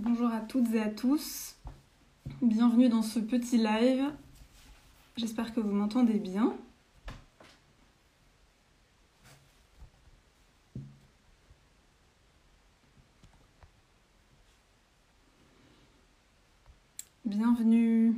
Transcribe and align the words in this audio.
Bonjour 0.00 0.28
à 0.28 0.38
toutes 0.38 0.72
et 0.74 0.80
à 0.80 0.88
tous. 0.88 1.56
Bienvenue 2.40 2.88
dans 2.88 3.02
ce 3.02 3.18
petit 3.18 3.56
live. 3.56 4.04
J'espère 5.16 5.52
que 5.52 5.58
vous 5.58 5.72
m'entendez 5.72 6.20
bien. 6.20 6.54
Bienvenue. 17.24 18.14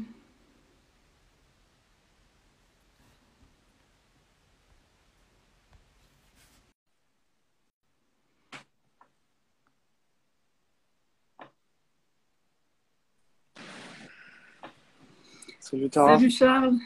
Salut 15.70 15.88
Tara. 15.88 16.16
Salut 16.19 16.30
Charles. 16.30 16.79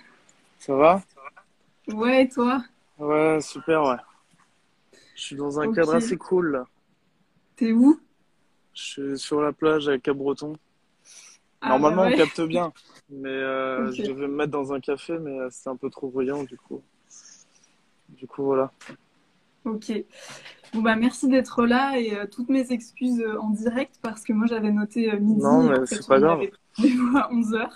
Ça 0.58 0.74
va? 0.74 1.02
Ouais, 1.88 2.24
et 2.24 2.28
toi? 2.28 2.62
Ouais, 2.98 3.40
super, 3.40 3.82
ouais. 3.82 3.96
Je 5.16 5.22
suis 5.22 5.36
dans 5.36 5.58
un 5.58 5.72
cadre 5.72 5.94
assez 5.94 6.18
cool 6.18 6.52
là. 6.52 6.66
T'es 7.56 7.72
où? 7.72 7.98
Je 8.74 8.82
suis 8.82 9.18
sur 9.18 9.40
la 9.40 9.52
plage 9.52 9.88
à 9.88 9.96
Cap-Breton. 9.98 10.56
Ah, 11.62 11.70
Normalement, 11.70 12.02
bah 12.02 12.08
ouais. 12.08 12.14
on 12.14 12.18
capte 12.18 12.40
bien. 12.42 12.74
Mais 13.08 13.30
euh, 13.30 13.90
je 13.90 14.02
devais 14.02 14.26
me 14.28 14.36
mettre 14.36 14.50
dans 14.50 14.74
un 14.74 14.80
café, 14.80 15.18
mais 15.18 15.38
euh, 15.38 15.48
c'est 15.50 15.70
un 15.70 15.76
peu 15.76 15.88
trop 15.88 16.08
bruyant 16.08 16.42
du 16.42 16.58
coup. 16.58 16.82
Du 18.10 18.26
coup, 18.26 18.44
voilà. 18.44 18.70
Ok. 19.64 19.92
Bon 20.74 20.82
bah 20.82 20.96
merci 20.96 21.28
d'être 21.28 21.64
là 21.64 21.98
et 21.98 22.14
euh, 22.14 22.26
toutes 22.26 22.50
mes 22.50 22.70
excuses 22.70 23.20
euh, 23.20 23.38
en 23.40 23.48
direct 23.48 23.98
parce 24.02 24.24
que 24.24 24.34
moi 24.34 24.46
j'avais 24.46 24.72
noté 24.72 25.10
midi 25.18 25.40
Non, 25.42 25.62
mais 25.62 25.78
en 25.78 25.86
fait 25.86 25.96
c'est 25.96 26.06
pas 26.06 26.20
grave. 26.20 26.40
à 27.16 27.32
11h. 27.32 27.70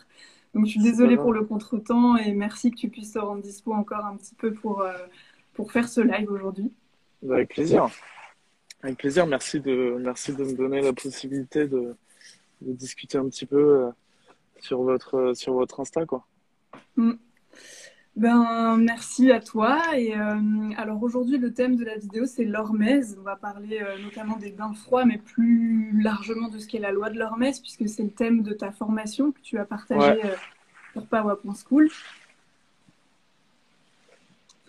Donc 0.55 0.67
je 0.67 0.71
suis 0.71 0.83
désolée 0.83 1.17
pour 1.17 1.33
le 1.33 1.45
contretemps 1.45 2.17
et 2.17 2.33
merci 2.33 2.71
que 2.71 2.77
tu 2.77 2.89
puisses 2.89 3.13
te 3.13 3.19
rendre 3.19 3.43
dispo 3.43 3.73
encore 3.73 4.05
un 4.05 4.17
petit 4.17 4.35
peu 4.35 4.53
pour, 4.53 4.81
euh, 4.81 4.93
pour 5.55 5.73
faire 5.73 5.89
ce 5.89 6.01
live 6.01 6.31
aujourd'hui. 6.31 6.73
Bah, 7.23 7.37
avec 7.37 7.51
plaisir. 7.51 7.89
Avec 8.83 8.99
plaisir. 8.99 9.27
Merci 9.27 9.61
de, 9.61 9.97
merci 10.01 10.33
de 10.33 10.45
me 10.45 10.55
donner 10.55 10.81
la 10.81 10.93
possibilité 10.93 11.67
de, 11.67 11.97
de 12.63 12.73
discuter 12.73 13.19
un 13.19 13.29
petit 13.29 13.47
peu 13.47 13.57
euh, 13.57 13.91
sur 14.61 14.83
votre, 14.83 15.33
sur 15.35 15.55
votre 15.55 15.81
Insta, 15.81 16.07
quoi. 16.07 16.27
Ben 18.19 18.77
merci 18.79 19.31
à 19.31 19.39
toi 19.39 19.81
et 19.97 20.13
euh, 20.13 20.41
alors 20.77 21.01
aujourd'hui 21.05 21.39
le 21.39 21.55
thème 21.55 21.77
de 21.77 21.85
la 21.85 21.97
vidéo 21.97 22.27
c'est 22.27 22.45
l'hormèse. 22.45 23.17
On 23.17 23.23
va 23.23 23.37
parler 23.37 23.79
euh, 23.81 23.97
notamment 24.03 24.37
des 24.37 24.51
bains 24.51 24.73
froids 24.75 25.05
mais 25.05 25.19
plus 25.19 25.97
largement 26.03 26.49
de 26.49 26.59
ce 26.59 26.67
qu'est 26.67 26.81
la 26.81 26.91
loi 26.91 27.11
de 27.11 27.19
l'hormèse 27.19 27.61
puisque 27.61 27.89
c'est 27.89 28.03
le 28.03 28.11
thème 28.11 28.43
de 28.43 28.53
ta 28.55 28.73
formation 28.73 29.31
que 29.31 29.39
tu 29.41 29.57
as 29.57 29.65
partagé 29.65 30.01
Ouais. 30.01 30.25
euh, 30.25 30.35
sur 30.95 31.07
Pawa.school. 31.07 31.89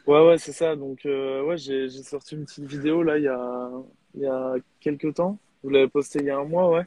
Ouais, 0.06 0.28
ouais, 0.28 0.38
c'est 0.38 0.52
ça. 0.52 0.76
Donc, 0.76 1.08
euh, 1.08 1.42
ouais, 1.42 1.58
j'ai, 1.58 1.90
sorti 1.90 2.36
une 2.36 2.46
petite 2.46 2.66
vidéo 2.66 3.02
là 3.02 3.18
il 3.18 3.24
y 3.24 3.28
a, 3.28 3.72
il 4.14 4.22
y 4.22 4.28
a 4.28 4.58
quelques 4.80 5.16
temps. 5.16 5.40
Vous 5.64 5.72
l'avez 5.72 5.88
posté 5.88 6.20
il 6.20 6.26
y 6.26 6.30
a 6.30 6.38
un 6.38 6.46
mois, 6.46 6.70
ouais. 6.70 6.86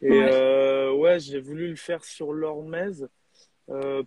Et 0.00 0.08
Ouais. 0.10 0.88
ouais, 0.96 1.20
j'ai 1.20 1.38
voulu 1.38 1.68
le 1.68 1.76
faire 1.76 2.02
sur 2.02 2.32
l'hormèse 2.32 3.10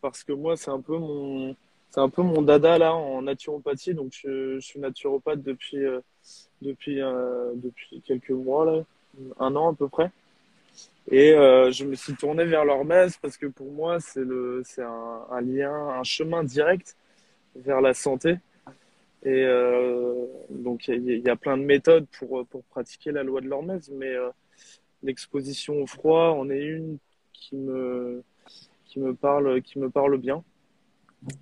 parce 0.02 0.24
que 0.24 0.34
moi, 0.34 0.58
c'est 0.58 0.72
un 0.72 0.82
peu 0.82 0.98
mon, 0.98 1.56
c'est 1.90 2.02
un 2.02 2.10
peu 2.10 2.22
mon 2.22 2.42
dada 2.42 2.78
là 2.78 2.94
en 2.96 3.22
naturopathie. 3.22 3.94
Donc, 3.94 4.12
je, 4.14 4.60
suis 4.60 4.80
naturopathe 4.80 5.42
depuis, 5.42 5.78
euh, 5.78 6.02
depuis, 6.62 7.02
euh, 7.02 7.54
depuis 7.56 8.02
quelques 8.02 8.32
mois 8.32 8.66
là, 8.66 8.84
un 9.40 9.56
an 9.56 9.72
à 9.72 9.76
peu 9.76 9.88
près. 9.88 10.12
Et 11.12 11.34
euh, 11.34 11.72
je 11.72 11.86
me 11.86 11.96
suis 11.96 12.16
tourné 12.16 12.46
vers 12.46 12.66
l'hormèse 12.66 13.18
parce 13.18 13.38
que 13.38 13.46
pour 13.46 13.72
moi, 13.72 14.00
c'est 14.00 14.24
le, 14.24 14.64
c'est 14.66 14.84
un, 14.84 15.42
lien, 15.42 15.72
un 15.72 16.04
chemin 16.04 16.44
direct 16.44 16.96
vers 17.56 17.82
la 17.82 17.94
santé. 17.94 18.38
Et 19.24 19.44
euh, 19.44 20.26
donc, 20.50 20.88
il 20.88 21.04
y, 21.06 21.12
a- 21.12 21.16
il 21.16 21.24
y 21.26 21.30
a 21.30 21.36
plein 21.36 21.58
de 21.58 21.64
méthodes 21.64 22.08
pour, 22.20 22.46
pour 22.48 22.64
pratiquer 22.66 23.12
la 23.12 23.24
loi 23.24 23.42
de 23.42 23.48
l'hormèse, 23.48 23.90
mais 23.94 24.10
euh, 24.14 24.30
l'exposition 25.04 25.82
au 25.82 25.88
froid 25.88 26.32
en 26.32 26.50
est 26.50 26.64
une 26.64 26.98
qui 27.34 27.56
me, 27.56 28.24
qui 28.86 29.00
me 29.00 29.14
parle, 29.14 29.62
qui 29.62 29.80
me 29.80 29.90
parle 29.90 30.18
bien. 30.18 30.44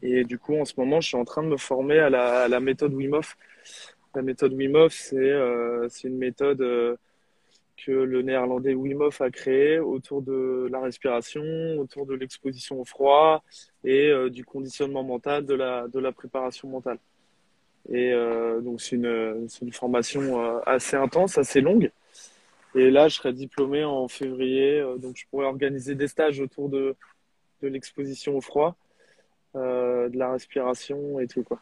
Et 0.01 0.23
du 0.23 0.37
coup, 0.37 0.55
en 0.55 0.65
ce 0.65 0.73
moment, 0.77 1.01
je 1.01 1.09
suis 1.09 1.17
en 1.17 1.25
train 1.25 1.43
de 1.43 1.47
me 1.47 1.57
former 1.57 1.99
à 1.99 2.09
la, 2.09 2.59
méthode 2.59 2.93
Wim. 2.93 3.19
La 4.15 4.21
méthode 4.21 4.53
Wim 4.53 4.75
Hof, 4.75 4.93
c'est 4.93 5.17
euh, 5.17 5.87
une 6.03 6.17
méthode 6.17 6.61
euh, 6.61 6.95
que 7.85 7.91
le 7.91 8.21
néerlandais 8.21 8.73
Wim 8.73 9.01
a 9.19 9.29
créée 9.31 9.79
autour 9.79 10.21
de 10.21 10.67
la 10.71 10.79
respiration, 10.79 11.43
autour 11.79 12.05
de 12.05 12.13
l'exposition 12.13 12.79
au 12.79 12.85
froid 12.85 13.43
et 13.83 14.09
euh, 14.09 14.29
du 14.29 14.45
conditionnement 14.45 15.03
mental, 15.03 15.45
de 15.45 15.55
la, 15.55 15.87
de 15.87 15.99
la 15.99 16.11
préparation 16.11 16.69
mentale. 16.69 16.99
Et 17.91 18.13
donc, 18.63 18.79
c'est 18.79 18.95
une, 18.95 19.45
une 19.61 19.73
formation 19.73 20.61
assez 20.65 20.95
intense, 20.95 21.37
assez 21.37 21.59
longue. 21.59 21.91
Et 22.75 22.89
là, 22.89 23.09
je 23.09 23.15
serai 23.15 23.33
diplômé 23.33 23.83
en 23.83 24.07
février, 24.07 24.81
donc 24.99 25.17
je 25.17 25.25
pourrais 25.29 25.47
organiser 25.47 25.93
des 25.93 26.07
stages 26.07 26.39
autour 26.39 26.69
de, 26.69 26.95
de 27.61 27.67
l'exposition 27.67 28.37
au 28.37 28.41
froid, 28.41 28.77
euh, 29.55 30.09
de 30.09 30.17
la 30.17 30.31
respiration 30.31 31.19
et 31.19 31.27
tout, 31.27 31.43
quoi. 31.43 31.59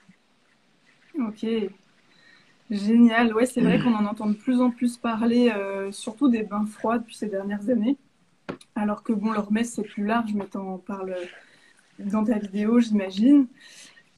Ok, 1.15 1.45
génial. 2.69 3.33
Ouais, 3.33 3.45
c'est 3.45 3.61
vrai 3.61 3.79
qu'on 3.79 3.93
en 3.93 4.05
entend 4.05 4.27
de 4.27 4.35
plus 4.35 4.61
en 4.61 4.71
plus 4.71 4.97
parler, 4.97 5.51
euh, 5.55 5.91
surtout 5.91 6.29
des 6.29 6.43
bains 6.43 6.65
froids 6.65 6.99
depuis 6.99 7.15
ces 7.15 7.27
dernières 7.27 7.69
années. 7.69 7.97
Alors 8.75 9.03
que 9.03 9.13
bon, 9.13 9.31
l'hormèse 9.33 9.71
c'est 9.73 9.83
plus 9.83 10.05
large, 10.05 10.33
mais 10.33 10.47
t'en 10.47 10.77
parles 10.79 11.15
dans 11.99 12.25
ta 12.25 12.39
vidéo, 12.39 12.79
j'imagine. 12.79 13.47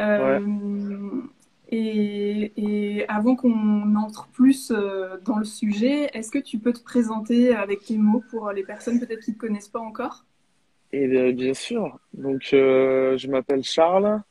Euh, 0.02 1.22
et, 1.70 2.54
et 2.58 3.10
avant 3.10 3.36
qu'on 3.36 3.96
entre 3.96 4.28
plus 4.30 4.72
dans 5.26 5.40
le 5.40 5.46
sujet, 5.46 6.10
est-ce 6.14 6.32
que 6.32 6.40
tu 6.40 6.60
peux 6.60 6.74
te 6.74 6.84
présenter 6.84 7.56
avec 7.56 7.86
tes 7.86 7.98
mots 7.98 8.24
pour 8.30 8.52
les 8.52 8.64
personnes 8.64 9.00
peut-être 9.00 9.22
qui 9.22 9.32
ne 9.32 9.36
te 9.36 9.42
connaissent 9.42 9.70
pas 9.70 9.80
encore? 9.80 10.26
Et 10.94 11.08
bien, 11.08 11.32
bien 11.32 11.54
sûr. 11.56 12.00
Donc, 12.14 12.52
euh, 12.54 13.18
je 13.18 13.28
m'appelle 13.28 13.64
Charles. 13.64 14.22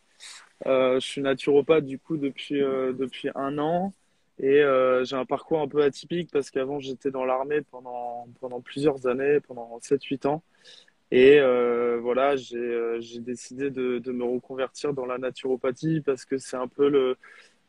Euh, 0.67 1.00
je 1.00 1.06
suis 1.06 1.21
naturopathe 1.21 1.84
du 1.84 1.99
coup 1.99 2.17
depuis, 2.17 2.62
euh, 2.62 2.93
depuis 2.93 3.28
un 3.34 3.59
an. 3.59 3.93
Et 4.39 4.62
euh, 4.62 5.05
j'ai 5.05 5.17
un 5.17 5.25
parcours 5.25 5.61
un 5.61 5.67
peu 5.69 5.83
atypique 5.83 6.31
parce 6.33 6.50
qu'avant, 6.53 6.78
j'étais 6.78 7.11
dans 7.11 7.25
l'armée 7.25 7.62
pendant, 7.62 8.28
pendant 8.41 8.61
plusieurs 8.61 9.09
années, 9.09 9.41
pendant 9.41 9.78
7-8 9.81 10.27
ans. 10.28 10.45
Et 11.11 11.41
euh, 11.41 11.99
voilà, 12.00 12.37
j'ai 12.37 12.59
euh, 12.59 13.00
décidé 13.21 13.71
de, 13.71 13.99
de 13.99 14.12
me 14.12 14.25
reconvertir 14.25 14.94
dans 14.94 15.05
la 15.06 15.19
naturopathie 15.19 16.00
parce 16.00 16.25
que 16.25 16.39
c'est 16.39 16.56
un 16.56 16.69
peu 16.69 16.89
le, 16.89 17.17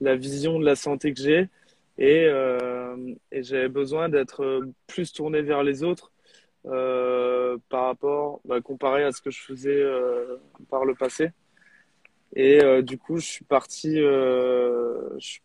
la 0.02 0.16
vision 0.16 0.60
de 0.60 0.66
la 0.66 0.76
santé 0.76 1.14
que 1.14 1.22
j'ai. 1.22 1.50
Et, 1.98 2.26
euh, 2.28 2.96
et 3.32 3.44
j'avais 3.44 3.70
besoin 3.70 4.10
d'être 4.10 4.62
plus 4.88 5.14
tourné 5.14 5.42
vers 5.42 5.64
les 5.64 5.84
autres 5.84 6.12
euh, 6.66 7.58
par 7.70 7.88
rapport, 7.88 8.40
bah, 8.46 8.62
comparé 8.62 9.04
à 9.04 9.12
ce 9.12 9.22
que 9.22 9.32
je 9.32 9.42
faisais 9.42 9.76
euh, 9.76 10.38
par 10.70 10.86
le 10.86 10.96
passé. 10.96 11.32
Et 12.36 12.64
euh, 12.64 12.82
du 12.82 12.98
coup, 12.98 13.18
je 13.18 13.26
suis 13.26 13.46
parti, 13.46 14.00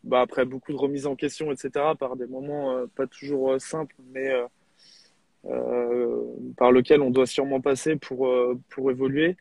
bah, 0.05 0.21
après 0.21 0.45
beaucoup 0.45 0.73
de 0.73 0.79
remises 0.79 1.07
en 1.07 1.17
question, 1.17 1.51
etc., 1.53 1.71
par 1.99 2.17
des 2.17 2.27
moments 2.27 2.87
pas 2.95 3.07
toujours 3.07 3.61
simples, 3.61 3.97
mais 4.13 4.31
par 6.57 6.73
lesquels 6.73 7.03
on 7.03 7.11
doit 7.11 7.27
sûrement 7.27 7.61
passer 7.61 7.97
pour, 7.97 8.33
pour 8.71 8.91
évoluer. 8.91 9.37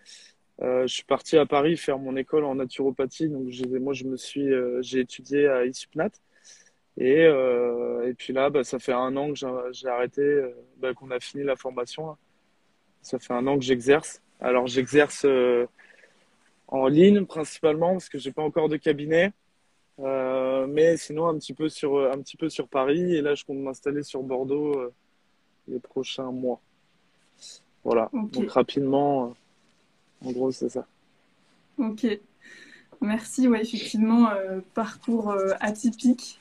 Je 0.62 0.88
suis 0.88 1.04
parti 1.04 1.38
à 1.38 1.46
Paris 1.46 1.78
faire 1.78 2.00
mon 2.00 2.16
école 2.18 2.44
en 2.44 2.56
naturopathie, 2.56 3.30
donc 3.30 3.48
moi 3.80 3.94
je 3.94 4.06
me 4.06 4.18
suis, 4.18 4.50
j'ai 4.82 5.00
étudié 5.00 5.48
à 5.48 5.66
ISUPNAT. 5.66 6.12
Et, 6.98 7.26
euh, 7.26 8.08
et 8.10 8.14
puis 8.14 8.34
là, 8.34 8.50
bah, 8.50 8.64
ça 8.64 8.80
fait 8.80 8.94
un 8.94 9.16
an 9.18 9.32
que 9.34 9.40
j'ai 9.72 9.88
arrêté, 9.88 10.22
euh, 10.22 10.52
bah, 10.78 10.94
qu'on 10.94 11.12
a 11.12 11.20
fini 11.20 11.44
la 11.44 11.56
formation. 11.56 12.08
là. 12.08 12.18
Ça 13.02 13.20
fait 13.20 13.34
un 13.34 13.46
an 13.48 13.58
que 13.58 13.64
j'exerce. 13.64 14.22
Alors 14.40 14.68
j'exerce 14.68 15.26
euh, 15.26 15.66
en 16.68 16.88
ligne 16.88 17.26
principalement 17.26 17.94
parce 17.94 18.10
que 18.10 18.18
j'ai 18.20 18.32
pas 18.32 18.44
encore 18.44 18.70
de 18.70 18.78
cabinet, 18.78 19.32
Euh, 20.00 20.68
mais 20.68 20.96
sinon 20.98 21.28
un 21.28 21.38
petit 21.40 21.56
peu 21.56 21.70
sur 21.70 21.98
un 22.12 22.20
petit 22.22 22.38
peu 22.38 22.50
sur 22.50 22.68
Paris. 22.68 23.16
Et 23.16 23.22
là, 23.22 23.34
je 23.36 23.44
compte 23.46 23.58
m'installer 23.58 24.04
sur 24.04 24.22
Bordeaux 24.22 24.92
les 25.68 25.80
prochains 25.80 26.32
mois. 26.32 26.60
Voilà. 27.84 28.10
Donc 28.14 28.52
rapidement, 28.52 29.36
en 30.24 30.32
gros, 30.32 30.52
c'est 30.52 30.70
ça. 30.70 30.86
Ok, 31.80 32.06
merci. 33.02 33.48
Ouais, 33.48 33.62
effectivement, 33.62 34.30
parcours 34.76 35.36
atypique. 35.60 36.40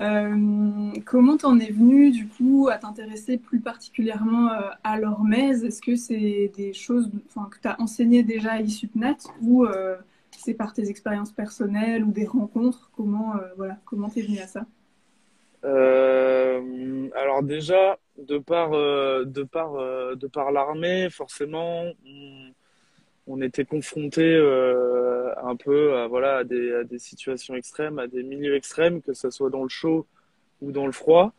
Euh, 0.00 0.90
comment 1.04 1.36
t'en 1.36 1.60
es 1.60 1.70
venu 1.70 2.10
du 2.10 2.26
coup 2.26 2.68
à 2.68 2.78
t'intéresser 2.78 3.38
plus 3.38 3.60
particulièrement 3.60 4.50
euh, 4.50 4.70
à 4.82 4.98
l'hormèse? 4.98 5.64
Est-ce 5.64 5.80
que 5.80 5.94
c'est 5.94 6.50
des 6.56 6.72
choses 6.72 7.08
que 7.08 7.58
tu 7.62 7.68
as 7.68 7.80
enseigné 7.80 8.24
déjà 8.24 8.52
à 8.52 8.60
ISUPNAT 8.60 9.18
ou 9.40 9.64
euh, 9.64 9.96
c'est 10.32 10.54
par 10.54 10.72
tes 10.72 10.90
expériences 10.90 11.30
personnelles 11.30 12.02
ou 12.02 12.10
des 12.10 12.26
rencontres? 12.26 12.90
Comment 12.96 13.34
voilà, 13.56 13.78
comment 13.84 14.08
t'es 14.08 14.22
venu 14.22 14.40
à 14.40 14.48
ça? 14.48 14.66
Alors 15.62 17.42
déjà, 17.42 17.96
de 18.18 18.38
par, 18.38 18.70
de 18.72 19.42
par, 19.44 20.16
de 20.16 20.26
par 20.26 20.50
l'armée, 20.50 21.08
forcément, 21.08 21.84
on, 22.04 22.50
on 23.28 23.40
était 23.40 23.64
confronté 23.64 24.22
un 25.42 25.56
peu 25.56 25.96
à, 25.96 26.06
voilà, 26.06 26.38
à 26.38 26.44
des, 26.44 26.72
à 26.74 26.84
des 26.84 26.98
situations 26.98 27.54
extrêmes, 27.54 27.98
à 27.98 28.06
des 28.06 28.22
milieux 28.22 28.54
extrêmes, 28.54 29.02
que 29.02 29.14
ce 29.14 29.30
soit 29.30 29.50
dans 29.50 29.62
le 29.62 29.68
chaud 29.68 30.06
ou 30.60 30.72
dans 30.72 30.86
le 30.86 30.92
froid. 30.92 31.32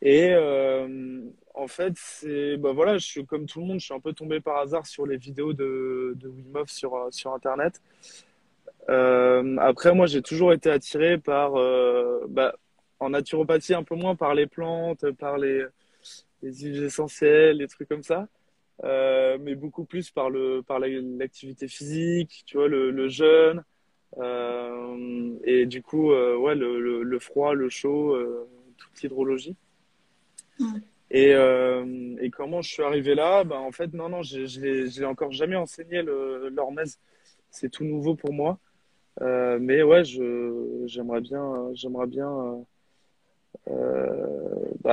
Et 0.00 0.30
euh, 0.32 1.20
en 1.54 1.66
fait, 1.66 1.92
c'est, 1.96 2.56
bah 2.56 2.72
voilà, 2.72 2.98
je 2.98 3.06
suis 3.06 3.26
comme 3.26 3.46
tout 3.46 3.60
le 3.60 3.66
monde, 3.66 3.80
je 3.80 3.86
suis 3.86 3.94
un 3.94 4.00
peu 4.00 4.12
tombé 4.12 4.40
par 4.40 4.58
hasard 4.58 4.86
sur 4.86 5.06
les 5.06 5.16
vidéos 5.16 5.52
de, 5.52 6.14
de 6.16 6.28
Wim 6.28 6.64
sur, 6.66 7.08
sur 7.10 7.32
Internet. 7.32 7.82
Euh, 8.88 9.56
après, 9.58 9.94
moi, 9.94 10.06
j'ai 10.06 10.22
toujours 10.22 10.52
été 10.52 10.70
attiré 10.70 11.18
par, 11.18 11.56
euh, 11.56 12.24
bah, 12.28 12.54
en 13.00 13.10
naturopathie, 13.10 13.74
un 13.74 13.82
peu 13.82 13.96
moins 13.96 14.14
par 14.14 14.34
les 14.34 14.46
plantes, 14.46 15.10
par 15.12 15.36
les, 15.36 15.64
les 16.42 16.52
huiles 16.52 16.84
essentielles, 16.84 17.58
les 17.58 17.68
trucs 17.68 17.88
comme 17.88 18.02
ça, 18.02 18.28
euh, 18.84 19.38
mais 19.40 19.54
beaucoup 19.54 19.84
plus 19.84 20.10
par 20.10 20.30
le, 20.30 20.62
par 20.62 20.78
la- 20.78 20.88
l'activité 20.88 21.68
physique, 21.68 22.42
tu 22.46 22.56
vois, 22.56 22.68
le, 22.68 22.90
le 22.90 23.08
jeûne, 23.08 23.64
euh, 24.18 25.34
et 25.44 25.66
du 25.66 25.82
coup, 25.82 26.12
euh, 26.12 26.36
ouais, 26.36 26.54
le, 26.54 26.80
le, 26.80 27.02
le 27.02 27.18
froid, 27.18 27.54
le 27.54 27.68
chaud, 27.68 28.16
toute 28.76 29.02
l'hydrologie. 29.02 29.56
Et, 31.10 31.30
et 32.20 32.30
comment 32.30 32.60
je 32.62 32.70
suis 32.70 32.82
arrivé 32.82 33.14
là? 33.14 33.42
Ben, 33.44 33.56
en 33.56 33.72
fait, 33.72 33.92
non, 33.94 34.08
non, 34.10 34.22
je, 34.22 34.60
l'ai 34.60 35.04
encore 35.06 35.32
jamais 35.32 35.56
enseigné 35.56 36.02
l'hormèse. 36.02 36.98
C'est 37.50 37.70
tout 37.70 37.84
nouveau 37.84 38.14
pour 38.14 38.32
moi. 38.32 38.58
Mais 39.20 39.82
ouais, 39.82 40.04
j'aimerais 40.04 41.20
bien, 41.20 41.70
j'aimerais 41.74 42.06
bien 42.06 42.64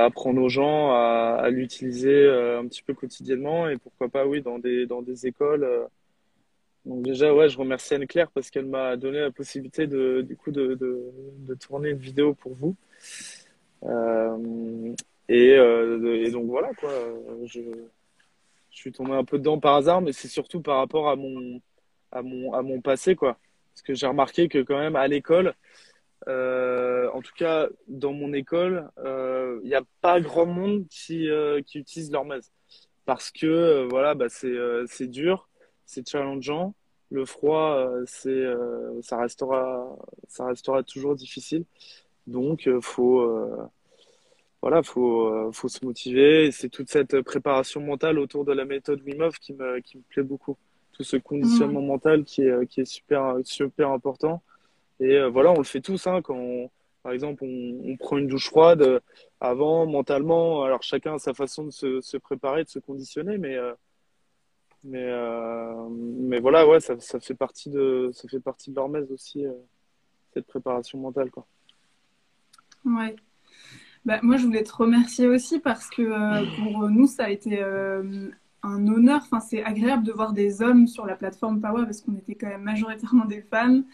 apprendre 0.04 0.40
aux 0.42 0.48
gens 0.48 0.92
à, 0.92 1.48
l'utiliser 1.50 2.12
euh, 2.12 2.60
un 2.60 2.66
petit 2.66 2.82
peu 2.82 2.94
quotidiennement 2.94 3.68
et 3.68 3.76
pourquoi 3.76 4.08
pas, 4.08 4.26
oui, 4.26 4.42
dans 4.42 4.58
des, 4.58 4.86
dans 4.86 5.02
des 5.02 5.26
écoles. 5.26 5.64
euh. 5.64 5.84
Donc 6.84 7.02
déjà, 7.02 7.34
ouais, 7.34 7.48
je 7.48 7.58
remercie 7.58 7.94
Anne-Claire 7.94 8.30
parce 8.30 8.50
qu'elle 8.50 8.66
m'a 8.66 8.96
donné 8.96 9.20
la 9.20 9.30
possibilité 9.32 9.86
de, 9.86 10.22
du 10.22 10.36
coup, 10.36 10.52
de, 10.52 10.74
de, 10.74 11.54
tourner 11.54 11.90
une 11.90 11.98
vidéo 11.98 12.34
pour 12.34 12.54
vous. 12.54 12.76
Euh, 13.84 14.94
et, 15.28 15.50
et 15.50 16.30
donc 16.30 16.46
voilà, 16.46 16.72
quoi. 16.74 16.90
Je, 17.44 17.60
je 18.70 18.82
suis 18.82 18.92
tombé 18.92 19.12
un 19.12 19.24
peu 19.24 19.38
dedans 19.38 19.58
par 19.58 19.74
hasard, 19.76 20.02
mais 20.02 20.12
c'est 20.12 20.28
surtout 20.28 20.60
par 20.60 20.76
rapport 20.76 21.08
à 21.08 21.16
mon, 21.16 21.60
à 22.12 22.22
mon, 22.22 22.52
à 22.52 22.62
mon 22.62 22.80
passé, 22.80 23.16
quoi. 23.16 23.38
Parce 23.72 23.82
que 23.82 23.94
j'ai 23.94 24.06
remarqué 24.06 24.48
que 24.48 24.62
quand 24.62 24.78
même 24.78 24.96
à 24.96 25.08
l'école, 25.08 25.54
en 26.26 27.22
tout 27.22 27.34
cas, 27.36 27.68
dans 27.88 28.12
mon 28.12 28.32
école, 28.32 28.90
euh, 28.98 29.60
il 29.62 29.68
n'y 29.68 29.74
a 29.74 29.82
pas 30.00 30.20
grand 30.20 30.46
monde 30.46 30.86
qui, 30.88 31.28
euh, 31.28 31.62
qui 31.62 31.78
utilise 31.78 32.10
l'hormèse. 32.10 32.50
Parce 33.04 33.30
que, 33.30 33.46
euh, 33.46 33.86
voilà, 33.88 34.14
bah, 34.14 34.28
c'est 34.28 34.48
euh, 34.48 34.84
c'est 34.88 35.06
dur, 35.06 35.48
c'est 35.84 36.08
challengeant. 36.08 36.74
Le 37.10 37.24
froid, 37.24 37.76
euh, 37.76 38.02
c'est, 38.06 38.30
euh, 38.30 39.00
ça 39.02 39.18
restera, 39.18 39.96
ça 40.28 40.46
restera 40.46 40.82
toujours 40.82 41.14
difficile. 41.14 41.64
Donc, 42.26 42.66
euh, 42.66 42.80
faut, 42.80 43.20
euh, 43.20 43.56
voilà, 44.60 44.82
faut, 44.82 45.28
euh, 45.28 45.52
faut 45.52 45.68
se 45.68 45.84
motiver. 45.84 46.46
Et 46.46 46.50
c'est 46.52 46.68
toute 46.68 46.90
cette 46.90 47.20
préparation 47.22 47.80
mentale 47.80 48.18
autour 48.18 48.44
de 48.44 48.52
la 48.52 48.64
méthode 48.64 49.00
Wim 49.06 49.20
Hof 49.22 49.38
qui 49.38 49.52
me, 49.52 49.78
qui 49.80 49.98
me 49.98 50.02
plaît 50.02 50.24
beaucoup. 50.24 50.56
Tout 50.92 51.04
ce 51.04 51.16
conditionnement 51.16 51.82
mental 51.82 52.24
qui 52.24 52.42
est, 52.42 52.66
qui 52.66 52.80
est 52.80 52.84
super, 52.86 53.36
super 53.44 53.90
important. 53.90 54.42
Et 55.00 55.16
euh, 55.16 55.28
voilà, 55.28 55.52
on 55.52 55.58
le 55.58 55.64
fait 55.64 55.80
tous, 55.80 56.06
hein, 56.06 56.22
quand 56.22 56.70
par 57.02 57.12
exemple 57.12 57.44
on, 57.44 57.96
prend 57.98 58.18
une 58.18 58.26
douche 58.26 58.48
froide 58.48 58.82
euh, 58.82 59.00
avant, 59.40 59.86
mentalement. 59.86 60.64
Alors 60.64 60.82
chacun 60.82 61.14
a 61.14 61.18
sa 61.18 61.34
façon 61.34 61.64
de 61.64 61.70
se, 61.70 62.16
préparer, 62.16 62.64
de 62.64 62.68
se 62.68 62.78
conditionner, 62.78 63.38
mais 63.38 63.56
euh, 63.56 63.74
mais 64.84 65.10
mais 65.98 66.40
voilà, 66.40 66.66
ouais, 66.66 66.80
ça, 66.80 66.98
ça 67.00 67.20
fait 67.20 67.34
partie 67.34 67.70
de 67.70 68.10
ça 68.12 68.28
fait 68.28 68.40
partie 68.40 68.70
de 68.70 68.76
l'hormèse 68.76 69.10
aussi 69.10 69.44
cette 70.32 70.46
préparation 70.46 70.98
mentale, 70.98 71.30
quoi. 71.30 71.46
Ouais. 72.84 73.16
Bah, 74.04 74.20
moi, 74.22 74.36
je 74.36 74.46
voulais 74.46 74.62
te 74.62 74.72
remercier 74.72 75.26
aussi 75.26 75.58
parce 75.58 75.88
que 75.90 76.60
pour 76.62 76.88
nous, 76.88 77.08
ça 77.08 77.24
a 77.24 77.30
été 77.30 77.60
un 78.66 78.86
honneur. 78.88 79.20
Enfin, 79.24 79.40
c'est 79.40 79.62
agréable 79.64 80.04
de 80.04 80.12
voir 80.12 80.32
des 80.32 80.62
hommes 80.62 80.86
sur 80.86 81.06
la 81.06 81.16
plateforme 81.16 81.60
Pawa 81.60 81.84
parce 81.84 82.00
qu'on 82.02 82.16
était 82.16 82.34
quand 82.34 82.48
même 82.48 82.62
majoritairement 82.62 83.24
des 83.26 83.42
femmes. 83.42 83.84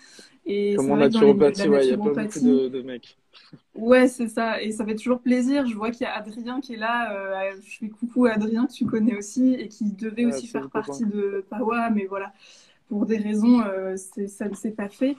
Et 0.47 0.75
Comme 0.77 0.91
en 0.91 0.97
naturopathie, 0.97 1.69
ouais, 1.69 1.87
il 1.87 1.91
y 1.91 1.93
a 1.93 1.99
pas 1.99 2.15
beaucoup 2.15 2.41
de, 2.41 2.69
de 2.69 2.83
mecs. 2.83 3.19
ouais, 3.75 4.09
c'est 4.09 4.29
ça. 4.29 4.63
Et 4.63 4.73
ça 4.73 4.85
fait 4.85 4.97
toujours 4.97 5.21
plaisir. 5.21 5.67
Je 5.67 5.75
vois 5.75 5.91
qu'il 5.91 6.03
y 6.03 6.07
a 6.07 6.15
Adrien 6.15 6.61
qui 6.61 6.75
est 6.75 6.77
là. 6.77 7.13
Euh, 7.15 7.53
je 7.67 7.79
fais 7.79 7.89
coucou 7.89 8.27
à 8.27 8.33
Adrien, 8.33 8.67
que 8.67 8.73
tu 8.73 8.87
connais 8.87 9.17
aussi, 9.17 9.55
et 9.55 9.69
qui 9.69 9.93
devait 9.93 10.27
Ah, 10.29 10.29
aussi 10.29 10.47
faire 10.47 10.71
copain. 10.71 10.71
partie 10.71 11.07
de 11.07 11.45
Pawa. 11.51 11.91
Mais 11.91 12.07
voilà, 12.07 12.33
pour 12.89 13.07
des 13.07 13.19
raisons, 13.19 13.63
euh, 13.63 13.97
ça 13.97 14.49
ne 14.49 14.55
s'est 14.55 14.73
pas 14.73 14.89
fait. 14.89 15.17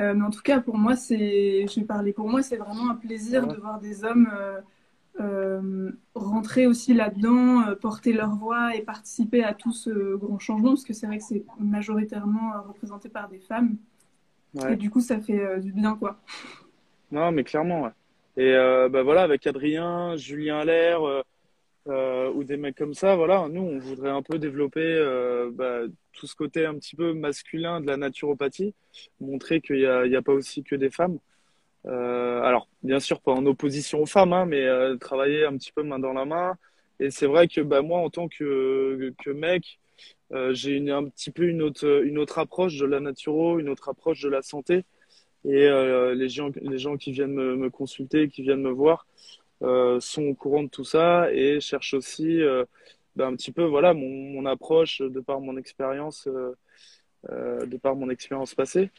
Euh, 0.00 0.14
mais 0.14 0.24
en 0.24 0.30
tout 0.30 0.42
cas, 0.42 0.60
pour 0.60 0.78
moi, 0.78 0.96
c'est, 0.96 1.66
je 1.68 1.80
vais 1.80 1.86
parler 1.86 2.12
pour 2.12 2.28
moi, 2.28 2.42
c'est 2.42 2.56
vraiment 2.56 2.90
un 2.90 2.94
plaisir 2.96 3.46
Ouais, 3.46 3.48
de 3.48 3.56
voir 3.56 3.80
des 3.80 4.04
hommes 4.04 4.28
rentrer 6.14 6.66
aussi 6.66 6.94
là-dedans, 6.94 7.68
euh, 7.68 7.74
porter 7.74 8.12
leur 8.12 8.34
voix 8.34 8.74
et 8.74 8.82
participer 8.82 9.44
à 9.44 9.54
tout 9.54 9.72
ce 9.72 10.16
grand 10.16 10.38
changement, 10.38 10.70
parce 10.70 10.84
que 10.84 10.92
c'est 10.92 11.06
vrai 11.06 11.18
que 11.18 11.24
c'est 11.24 11.44
majoritairement 11.58 12.54
euh, 12.54 12.60
représenté 12.60 13.08
par 13.08 13.28
des 13.28 13.38
femmes. 13.38 13.76
Et 14.68 14.76
du 14.76 14.90
coup, 14.90 15.00
ça 15.00 15.18
fait 15.20 15.40
euh, 15.40 15.58
du 15.58 15.72
bien, 15.72 15.96
quoi. 15.96 16.20
Non, 17.10 17.30
mais 17.30 17.44
clairement, 17.44 17.82
ouais. 17.82 17.90
Et 18.38 18.54
euh, 18.54 18.88
bah 18.88 19.02
voilà, 19.02 19.22
avec 19.22 19.46
Adrien, 19.46 20.16
Julien 20.16 20.60
Allaire, 20.60 21.06
euh, 21.06 21.22
euh, 21.88 22.32
ou 22.32 22.42
des 22.42 22.56
mecs 22.56 22.76
comme 22.76 22.94
ça, 22.94 23.16
voilà, 23.16 23.48
nous, 23.50 23.60
on 23.60 23.78
voudrait 23.78 24.10
un 24.10 24.22
peu 24.22 24.38
développer 24.38 24.80
euh, 24.80 25.50
bah, 25.52 25.80
tout 26.12 26.26
ce 26.26 26.34
côté 26.34 26.64
un 26.64 26.74
petit 26.74 26.96
peu 26.96 27.12
masculin 27.12 27.82
de 27.82 27.86
la 27.86 27.98
naturopathie, 27.98 28.74
montrer 29.20 29.60
qu'il 29.60 29.80
y 29.80 29.86
a, 29.86 30.06
il 30.06 30.12
y 30.12 30.16
a 30.16 30.22
pas 30.22 30.32
aussi 30.32 30.62
que 30.62 30.74
des 30.74 30.90
femmes. 30.90 31.18
Euh, 31.86 32.42
alors, 32.42 32.68
bien 32.82 33.00
sûr, 33.00 33.20
pas 33.20 33.32
en 33.32 33.44
opposition 33.46 34.00
aux 34.02 34.06
femmes, 34.06 34.32
hein, 34.32 34.46
mais 34.46 34.64
euh, 34.64 34.96
travailler 34.96 35.44
un 35.44 35.56
petit 35.56 35.72
peu 35.72 35.82
main 35.82 35.98
dans 35.98 36.12
la 36.12 36.24
main. 36.24 36.56
Et 37.00 37.10
c'est 37.10 37.26
vrai 37.26 37.48
que 37.48 37.60
bah, 37.60 37.82
moi, 37.82 38.00
en 38.00 38.10
tant 38.10 38.28
que, 38.28 39.12
que 39.18 39.30
mec, 39.30 39.80
euh, 40.32 40.54
j'ai 40.54 40.72
une, 40.76 40.90
un 40.90 41.04
petit 41.04 41.30
peu 41.30 41.44
une 41.44 41.62
autre, 41.62 42.02
une 42.04 42.18
autre 42.18 42.38
approche 42.38 42.78
de 42.78 42.86
la 42.86 43.00
naturo, 43.00 43.58
une 43.58 43.68
autre 43.68 43.88
approche 43.88 44.22
de 44.22 44.28
la 44.28 44.42
santé. 44.42 44.84
Et 45.44 45.66
euh, 45.66 46.14
les 46.14 46.28
gens, 46.28 46.50
les 46.60 46.78
gens 46.78 46.96
qui 46.96 47.12
viennent 47.12 47.32
me, 47.34 47.56
me 47.56 47.70
consulter, 47.70 48.28
qui 48.28 48.42
viennent 48.42 48.62
me 48.62 48.70
voir, 48.70 49.06
euh, 49.62 50.00
sont 50.00 50.24
au 50.24 50.34
courant 50.34 50.62
de 50.64 50.68
tout 50.68 50.84
ça 50.84 51.32
et 51.32 51.60
cherchent 51.60 51.94
aussi 51.94 52.40
euh, 52.42 52.64
ben, 53.16 53.28
un 53.28 53.36
petit 53.36 53.52
peu 53.52 53.64
voilà 53.64 53.94
mon, 53.94 54.08
mon 54.08 54.46
approche 54.46 55.00
de 55.00 55.20
par 55.20 55.40
mon 55.40 55.56
expérience 55.56 56.28
de 57.28 57.76
par 57.76 57.94
mon 57.94 58.10
expérience 58.10 58.54
passée 58.54 58.90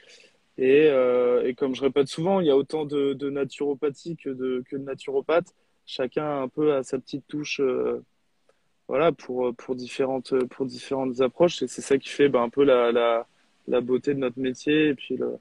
et, 0.58 0.88
euh, 0.90 1.46
et 1.46 1.56
comme 1.56 1.74
je 1.76 1.82
répète 1.82 2.08
souvent 2.08 2.40
il 2.40 2.48
y 2.48 2.52
a 2.52 2.56
autant 2.58 2.86
de, 2.86 3.14
de 3.14 3.30
naturopathie 3.30 4.16
que 4.18 4.30
de 4.30 4.64
que 4.70 4.76
de 4.76 4.84
naturopathes. 4.84 5.54
Chacun 5.86 6.44
un 6.44 6.48
peu 6.48 6.74
a 6.76 6.84
sa 6.84 7.00
petite 7.00 7.28
touche 7.28 7.60
euh, 7.60 8.04
voilà 8.88 9.12
pour 9.12 9.54
pour 9.56 9.76
différentes 9.76 10.34
pour 10.46 10.66
différentes 10.66 11.22
approches. 11.22 11.62
Et 11.64 11.68
c'est 11.68 11.82
ça 11.82 11.98
qui 11.98 12.10
fait 12.10 12.30
ben, 12.30 12.44
un 12.44 12.50
peu 12.50 12.64
la, 12.64 12.92
la 12.92 13.28
la 13.68 13.82
beauté 13.82 14.14
de 14.14 14.20
notre 14.20 14.40
métier. 14.40 14.90
Et 14.90 14.96
puis 14.96 15.18
le 15.18 15.38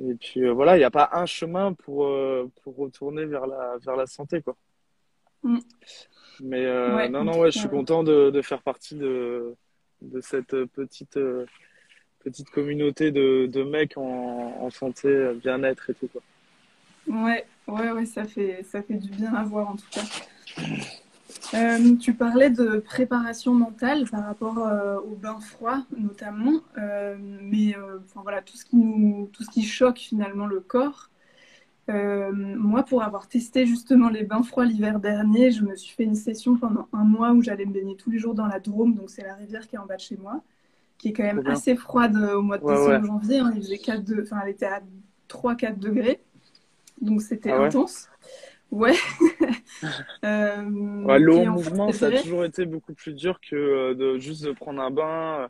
et 0.00 0.14
puis 0.14 0.44
euh, 0.44 0.52
voilà 0.52 0.76
il 0.76 0.80
n'y 0.80 0.84
a 0.84 0.90
pas 0.90 1.10
un 1.12 1.26
chemin 1.26 1.72
pour 1.72 2.08
pour 2.62 2.76
retourner 2.76 3.24
vers 3.24 3.46
la 3.46 3.76
vers 3.84 3.96
la 3.96 4.06
santé 4.06 4.42
quoi. 4.42 4.56
Mm. 5.42 5.58
Mais 6.40 6.66
Ouais, 6.66 7.08
non, 7.08 7.24
non, 7.24 7.38
ouais, 7.38 7.50
je 7.50 7.58
suis 7.58 7.68
content 7.68 8.02
de, 8.02 8.28
de 8.30 8.42
faire 8.42 8.60
partie 8.62 8.94
de, 8.94 9.54
de 10.02 10.20
cette 10.20 10.64
petite, 10.66 11.18
petite 12.30 12.50
communauté 12.50 13.10
de, 13.10 13.62
mecs 13.64 13.96
en, 13.96 14.68
santé, 14.70 15.32
bien-être 15.42 15.90
et 15.90 15.94
tout, 15.94 16.08
quoi. 16.08 16.22
Ouais, 17.08 17.46
ouais, 17.68 17.92
ouais, 17.92 18.06
ça 18.06 18.24
fait, 18.24 18.64
ça 18.64 18.82
fait 18.82 18.94
du 18.94 19.10
bien 19.10 19.32
à 19.34 19.44
voir, 19.44 19.70
en 19.70 19.76
tout 19.76 19.86
cas. 19.90 20.02
Euh, 21.54 21.96
tu 21.96 22.14
parlais 22.14 22.50
de 22.50 22.78
préparation 22.78 23.54
mentale 23.54 24.08
par 24.10 24.24
rapport 24.24 24.58
euh, 24.58 24.98
au 24.98 25.14
bain 25.14 25.38
froid 25.40 25.78
notamment, 25.96 26.60
Euh, 26.78 27.16
mais 27.20 27.76
euh, 27.76 27.98
enfin, 28.04 28.20
voilà 28.22 28.42
tout 28.42 28.56
ce 28.56 28.64
qui 28.64 28.76
nous, 28.76 29.28
tout 29.32 29.44
ce 29.44 29.50
qui 29.50 29.62
choque 29.62 29.98
finalement 29.98 30.46
le 30.46 30.60
corps. 30.60 31.10
Moi, 31.88 32.82
pour 32.82 33.04
avoir 33.04 33.28
testé 33.28 33.64
justement 33.64 34.08
les 34.08 34.24
bains 34.24 34.42
froids 34.42 34.64
l'hiver 34.64 34.98
dernier, 34.98 35.52
je 35.52 35.62
me 35.62 35.76
suis 35.76 35.94
fait 35.94 36.02
une 36.02 36.16
session 36.16 36.56
pendant 36.56 36.88
un 36.92 37.04
mois 37.04 37.30
où 37.30 37.42
j'allais 37.42 37.64
me 37.64 37.72
baigner 37.72 37.94
tous 37.96 38.10
les 38.10 38.18
jours 38.18 38.34
dans 38.34 38.46
la 38.46 38.58
Drôme, 38.58 38.94
donc 38.94 39.08
c'est 39.08 39.22
la 39.22 39.34
rivière 39.34 39.68
qui 39.68 39.76
est 39.76 39.78
en 39.78 39.86
bas 39.86 39.94
de 39.96 40.00
chez 40.00 40.16
moi, 40.16 40.42
qui 40.98 41.08
est 41.08 41.12
quand 41.12 41.22
même 41.24 41.42
assez 41.46 41.76
froide 41.76 42.16
euh, 42.16 42.36
au 42.38 42.42
mois 42.42 42.58
de 42.58 42.64
Ouais, 42.64 42.72
ouais. 42.72 43.00
décembre-janvier. 43.00 43.38
hein. 43.40 43.52
il 43.56 43.62
faisait 43.62 43.78
4 43.78 44.04
de... 44.04 44.22
enfin, 44.22 44.40
elle 44.44 44.50
était 44.50 44.66
à 44.66 44.82
3-4 45.28 45.78
degrés, 45.78 46.20
donc 47.00 47.22
c'était 47.22 47.50
Ah 47.50 47.60
ouais? 47.60 47.66
intense. 47.68 48.08
Ouais. 48.70 48.94
Euh, 50.24 50.62
Ouais, 51.04 51.18
l'eau 51.18 51.38
en 51.40 51.46
mouvement, 51.46 51.92
ça 51.92 52.06
a 52.06 52.10
toujours 52.12 52.44
été 52.44 52.64
beaucoup 52.66 52.94
plus 52.94 53.12
dur 53.14 53.38
que 53.40 53.54
euh, 53.56 53.94
de 53.94 54.18
juste 54.18 54.44
de 54.44 54.52
prendre 54.52 54.80
un 54.82 54.90
bain. 54.90 55.48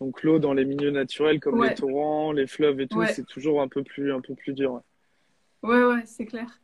Donc 0.00 0.22
l'eau 0.22 0.38
dans 0.38 0.52
les 0.54 0.64
milieux 0.64 0.90
naturels 0.90 1.40
comme 1.40 1.62
les 1.62 1.74
torrents, 1.74 2.32
les 2.32 2.46
fleuves 2.46 2.80
et 2.80 2.88
tout, 2.88 3.04
c'est 3.06 3.24
toujours 3.26 3.62
un 3.62 3.68
peu 3.68 3.82
plus, 3.82 4.12
un 4.12 4.20
peu 4.20 4.34
plus 4.34 4.52
dur. 4.52 4.82
ouais, 5.62 5.84
ouais, 5.84 6.02
c'est 6.06 6.26
clair. 6.26 6.60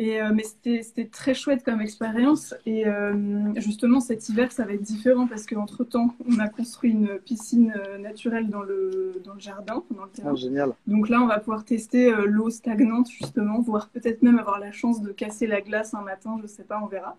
Et, 0.00 0.20
euh, 0.20 0.32
mais 0.34 0.42
c'était 0.42 1.06
très 1.06 1.34
chouette 1.34 1.62
comme 1.64 1.80
expérience. 1.80 2.54
Et 2.66 2.86
euh, 2.86 3.14
justement, 3.56 4.00
cet 4.00 4.28
hiver, 4.28 4.50
ça 4.50 4.64
va 4.64 4.72
être 4.72 4.82
différent 4.82 5.26
parce 5.26 5.46
qu'entre-temps, 5.46 6.14
on 6.28 6.38
a 6.40 6.48
construit 6.48 6.90
une 6.90 7.18
piscine 7.18 7.72
euh, 7.76 7.98
naturelle 7.98 8.48
dans 8.48 8.62
le, 8.62 9.20
dans 9.24 9.34
le 9.34 9.40
jardin, 9.40 9.84
dans 9.90 10.04
le 10.04 10.10
terrain. 10.10 10.30
Ah, 10.32 10.36
génial. 10.36 10.72
Donc 10.88 11.08
là, 11.08 11.22
on 11.22 11.26
va 11.26 11.38
pouvoir 11.38 11.64
tester 11.64 12.12
l'eau 12.26 12.50
stagnante, 12.50 13.08
justement, 13.08 13.60
voire 13.60 13.88
peut-être 13.88 14.22
même 14.22 14.38
avoir 14.38 14.58
la 14.58 14.72
chance 14.72 15.00
de 15.00 15.12
casser 15.12 15.46
la 15.46 15.60
glace 15.60 15.94
un 15.94 16.02
matin, 16.02 16.38
je 16.42 16.46
sais 16.48 16.64
pas, 16.64 16.80
on 16.82 16.86
verra. 16.86 17.16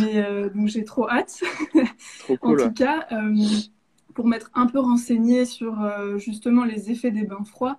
Mais 0.00 0.24
donc 0.54 0.68
j'ai 0.68 0.84
trop 0.84 1.08
hâte. 1.10 1.40
Trop 2.20 2.36
cool. 2.36 2.60
en 2.60 2.68
tout 2.68 2.72
cas, 2.72 3.08
pour 4.14 4.28
m'être 4.28 4.50
un 4.54 4.66
peu 4.66 4.78
renseignée 4.78 5.44
sur 5.44 5.76
justement 6.18 6.64
les 6.64 6.90
effets 6.90 7.10
des 7.10 7.24
bains 7.24 7.44
froids, 7.44 7.78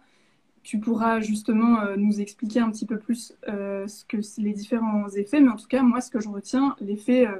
tu 0.63 0.79
pourras 0.79 1.19
justement 1.19 1.81
euh, 1.81 1.95
nous 1.97 2.21
expliquer 2.21 2.61
un 2.61 2.71
petit 2.71 2.85
peu 2.85 2.97
plus 2.97 3.35
euh, 3.49 3.85
ce 3.87 4.05
que 4.05 4.17
les 4.37 4.53
différents 4.53 5.09
effets. 5.09 5.41
Mais 5.41 5.49
en 5.49 5.57
tout 5.57 5.67
cas, 5.67 5.83
moi, 5.83 6.01
ce 6.01 6.09
que 6.09 6.21
je 6.21 6.29
retiens, 6.29 6.75
l'effet 6.79 7.27
euh, 7.27 7.35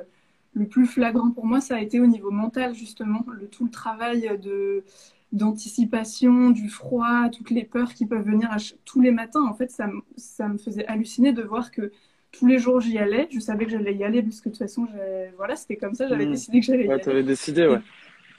le 0.54 0.68
plus 0.68 0.86
flagrant 0.86 1.32
pour 1.32 1.46
moi, 1.46 1.62
ça 1.62 1.78
a 1.78 1.80
été 1.80 2.00
au 2.02 2.06
niveau 2.06 2.32
mental, 2.32 2.76
justement, 2.76 3.26
le, 3.32 3.48
tout 3.48 3.66
le 3.66 3.72
travail 3.72 4.38
de 4.42 4.84
d'anticipation, 5.32 6.52
du 6.52 6.70
froid, 6.70 7.28
toutes 7.30 7.50
les 7.50 7.64
peurs 7.64 7.96
qui 7.96 8.06
peuvent 8.06 8.24
venir 8.24 8.56
tous 8.86 9.02
les 9.02 9.10
matins. 9.10 9.42
En 9.42 9.56
fait, 9.56 9.72
ça, 9.72 9.90
ça 10.16 10.48
me 10.48 10.60
faisait 10.60 10.86
halluciner 10.86 11.34
de 11.34 11.42
voir 11.42 11.72
que 11.72 11.92
tous 12.32 12.46
les 12.46 12.60
jours 12.60 12.82
j'y 12.82 13.00
allais. 13.00 13.28
Je 13.32 13.40
savais 13.40 13.66
que 13.66 13.72
j'allais 13.72 13.96
y 13.96 14.04
aller 14.04 14.22
puisque 14.22 14.46
de 14.46 14.50
toute 14.52 14.60
façon, 14.60 14.88
voilà, 15.36 15.56
c'était 15.56 15.78
comme 15.78 15.96
ça. 15.96 16.08
J'avais 16.08 16.28
mmh. 16.28 16.32
décidé 16.32 16.60
que 16.60 16.66
j'allais 16.68 16.84
y 16.84 16.88
ouais, 16.88 16.94
aller. 16.94 17.04
Tu 17.04 17.10
avais 17.10 17.24
décidé, 17.24 17.66
ouais. 17.66 17.80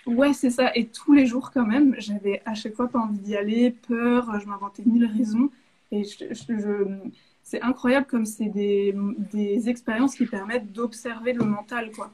Ouais, 0.06 0.32
c'est 0.32 0.50
ça. 0.50 0.70
Et 0.74 0.86
tous 0.86 1.12
les 1.12 1.26
jours, 1.26 1.50
quand 1.52 1.66
même, 1.66 1.94
j'avais 1.98 2.42
à 2.44 2.54
chaque 2.54 2.74
fois 2.74 2.88
pas 2.88 2.98
envie 2.98 3.18
d'y 3.18 3.36
aller, 3.36 3.70
peur, 3.88 4.38
je 4.38 4.46
m'inventais 4.46 4.82
mille 4.84 5.06
raisons. 5.06 5.50
Et 5.90 6.04
je, 6.04 6.98
c'est 7.42 7.62
incroyable 7.62 8.06
comme 8.06 8.26
c'est 8.26 8.48
des, 8.48 8.94
des, 9.32 9.68
expériences 9.68 10.14
qui 10.14 10.26
permettent 10.26 10.72
d'observer 10.72 11.32
le 11.32 11.44
mental, 11.44 11.90
quoi. 11.92 12.10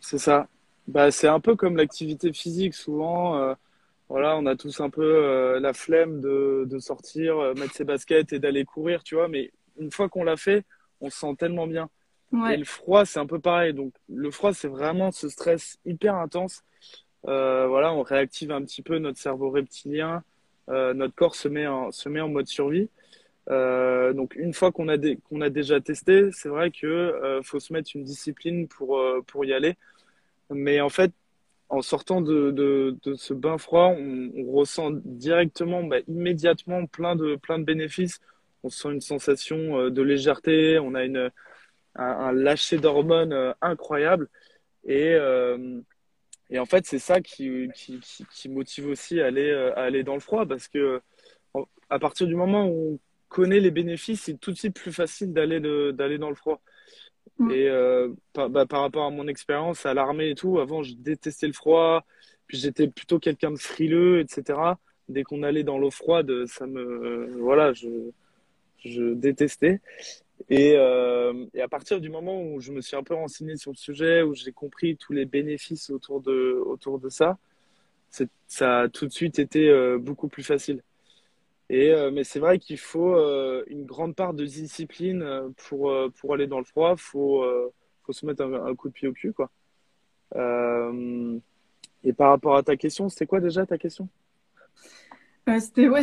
C'est 0.00 0.18
ça. 0.18 0.48
Bah, 0.86 1.10
c'est 1.10 1.28
un 1.28 1.40
peu 1.40 1.56
comme 1.56 1.76
l'activité 1.76 2.32
physique. 2.32 2.74
Souvent, 2.74 3.36
euh, 3.36 3.54
voilà, 4.08 4.36
on 4.36 4.46
a 4.46 4.56
tous 4.56 4.80
un 4.80 4.90
peu 4.90 5.02
euh, 5.02 5.60
la 5.60 5.72
flemme 5.72 6.20
de, 6.20 6.66
de 6.68 6.78
sortir, 6.78 7.38
euh, 7.38 7.54
mettre 7.54 7.74
ses 7.74 7.84
baskets 7.84 8.32
et 8.32 8.38
d'aller 8.38 8.64
courir, 8.64 9.02
tu 9.02 9.14
vois. 9.14 9.28
Mais 9.28 9.50
une 9.78 9.90
fois 9.90 10.08
qu'on 10.08 10.24
l'a 10.24 10.36
fait, 10.36 10.64
on 11.00 11.10
se 11.10 11.18
sent 11.18 11.34
tellement 11.38 11.66
bien. 11.66 11.88
Et 12.48 12.56
le 12.56 12.64
froid, 12.64 13.04
c'est 13.04 13.18
un 13.18 13.26
peu 13.26 13.40
pareil. 13.40 13.74
Donc, 13.74 13.92
le 14.08 14.30
froid, 14.30 14.54
c'est 14.54 14.68
vraiment 14.68 15.10
ce 15.10 15.28
stress 15.28 15.78
hyper 15.84 16.14
intense 16.14 16.62
voilà, 17.24 17.92
on 17.92 18.02
réactive 18.02 18.50
un 18.50 18.62
petit 18.62 18.82
peu 18.82 18.98
notre 18.98 19.18
cerveau 19.18 19.50
reptilien, 19.50 20.22
euh, 20.68 20.94
notre 20.94 21.14
corps 21.14 21.34
se 21.34 21.48
met 21.48 21.66
en, 21.66 21.92
se 21.92 22.08
met 22.08 22.20
en 22.20 22.28
mode 22.28 22.46
survie. 22.46 22.88
Euh, 23.50 24.12
donc 24.12 24.36
une 24.36 24.54
fois 24.54 24.70
qu'on 24.70 24.88
a, 24.88 24.96
qu'on 25.28 25.40
a 25.40 25.50
déjà 25.50 25.80
testé, 25.80 26.30
c'est 26.32 26.48
vrai 26.48 26.70
que 26.70 27.40
faut 27.42 27.60
se 27.60 27.72
mettre 27.72 27.90
une 27.94 28.04
discipline 28.04 28.68
pour, 28.68 29.02
pour 29.26 29.44
y 29.44 29.52
aller. 29.52 29.76
Mais 30.50 30.80
en 30.80 30.88
fait, 30.88 31.12
en 31.68 31.82
sortant 31.82 32.20
de, 32.20 32.50
de, 32.50 32.96
de 33.04 33.14
ce 33.14 33.34
bain 33.34 33.58
froid, 33.58 33.88
on, 33.88 34.30
on 34.36 34.52
ressent 34.52 34.90
directement, 35.04 35.84
bah, 35.84 35.98
immédiatement 36.08 36.86
plein 36.86 37.16
de, 37.16 37.36
plein 37.36 37.58
de 37.58 37.64
bénéfices. 37.64 38.20
On 38.62 38.70
sent 38.70 38.90
une 38.92 39.00
sensation 39.00 39.88
de 39.88 40.02
légèreté, 40.02 40.78
on 40.78 40.94
a 40.94 41.04
une, 41.04 41.30
un, 41.96 42.04
un 42.04 42.32
lâcher 42.32 42.78
d'hormones 42.78 43.54
incroyable. 43.62 44.28
Et, 44.84 45.14
euh, 45.14 45.80
et 46.50 46.58
en 46.58 46.66
fait, 46.66 46.86
c'est 46.86 46.98
ça 46.98 47.20
qui, 47.20 47.68
qui, 47.74 48.00
qui, 48.32 48.48
motive 48.48 48.88
aussi 48.88 49.20
à 49.20 49.26
aller, 49.26 49.50
euh, 49.50 49.72
à 49.76 49.82
aller 49.82 50.02
dans 50.02 50.14
le 50.14 50.20
froid 50.20 50.46
parce 50.46 50.68
que 50.68 51.00
à 51.88 51.98
partir 51.98 52.26
du 52.26 52.34
moment 52.34 52.66
où 52.68 52.94
on 52.94 52.98
connaît 53.28 53.60
les 53.60 53.70
bénéfices, 53.70 54.22
c'est 54.22 54.38
tout 54.38 54.52
de 54.52 54.56
suite 54.56 54.74
plus 54.74 54.92
facile 54.92 55.32
d'aller 55.32 55.60
d'aller 55.92 56.18
dans 56.18 56.28
le 56.28 56.34
froid. 56.34 56.60
Mm. 57.38 57.50
Et 57.52 57.68
euh, 57.68 58.08
par, 58.32 58.50
bah, 58.50 58.66
par, 58.66 58.82
rapport 58.82 59.04
à 59.04 59.10
mon 59.10 59.28
expérience 59.28 59.86
à 59.86 59.94
l'armée 59.94 60.30
et 60.30 60.34
tout, 60.34 60.58
avant, 60.58 60.82
je 60.82 60.94
détestais 60.94 61.46
le 61.46 61.52
froid, 61.52 62.04
puis 62.46 62.58
j'étais 62.58 62.88
plutôt 62.88 63.18
quelqu'un 63.18 63.50
de 63.50 63.58
frileux, 63.58 64.20
etc. 64.20 64.58
Dès 65.08 65.22
qu'on 65.22 65.42
allait 65.42 65.64
dans 65.64 65.78
l'eau 65.78 65.90
froide, 65.90 66.46
ça 66.46 66.66
me, 66.66 67.26
voilà, 67.38 67.72
je, 67.72 67.88
je 68.84 69.14
détestais. 69.14 69.80
Et, 70.48 70.74
euh, 70.76 71.46
et, 71.54 71.60
à 71.60 71.68
partir 71.68 72.00
du 72.00 72.08
moment 72.08 72.42
où 72.42 72.60
je 72.60 72.72
me 72.72 72.80
suis 72.80 72.96
un 72.96 73.02
peu 73.02 73.14
renseigné 73.14 73.56
sur 73.56 73.72
le 73.72 73.76
sujet, 73.76 74.22
où 74.22 74.34
j'ai 74.34 74.52
compris 74.52 74.96
tous 74.96 75.12
les 75.12 75.26
bénéfices 75.26 75.90
autour 75.90 76.20
de, 76.20 76.60
autour 76.64 76.98
de 76.98 77.08
ça, 77.08 77.38
ça 78.46 78.80
a 78.80 78.88
tout 78.88 79.06
de 79.06 79.12
suite 79.12 79.38
été 79.38 79.68
euh, 79.68 79.98
beaucoup 79.98 80.28
plus 80.28 80.42
facile. 80.42 80.82
Et, 81.68 81.92
euh, 81.92 82.10
mais 82.10 82.24
c'est 82.24 82.40
vrai 82.40 82.58
qu'il 82.58 82.78
faut 82.78 83.16
une 83.68 83.84
grande 83.84 84.16
part 84.16 84.34
de 84.34 84.44
discipline 84.44 85.24
pour, 85.56 85.92
pour 86.18 86.34
aller 86.34 86.48
dans 86.48 86.58
le 86.58 86.64
froid. 86.64 86.94
Il 86.96 87.00
faut, 87.00 87.44
faut 88.02 88.12
se 88.12 88.26
mettre 88.26 88.42
un, 88.42 88.74
coup 88.74 88.88
de 88.88 88.94
pied 88.94 89.06
au 89.06 89.12
cul. 89.12 89.32
Quoi. 89.32 89.50
et 92.02 92.12
par 92.12 92.30
rapport 92.30 92.56
à 92.56 92.62
ta 92.64 92.76
question, 92.76 93.08
c'était 93.08 93.26
quoi 93.26 93.40
déjà 93.40 93.66
ta 93.66 93.78
question? 93.78 94.08
C'était 95.58 95.88
ouais, 95.88 96.02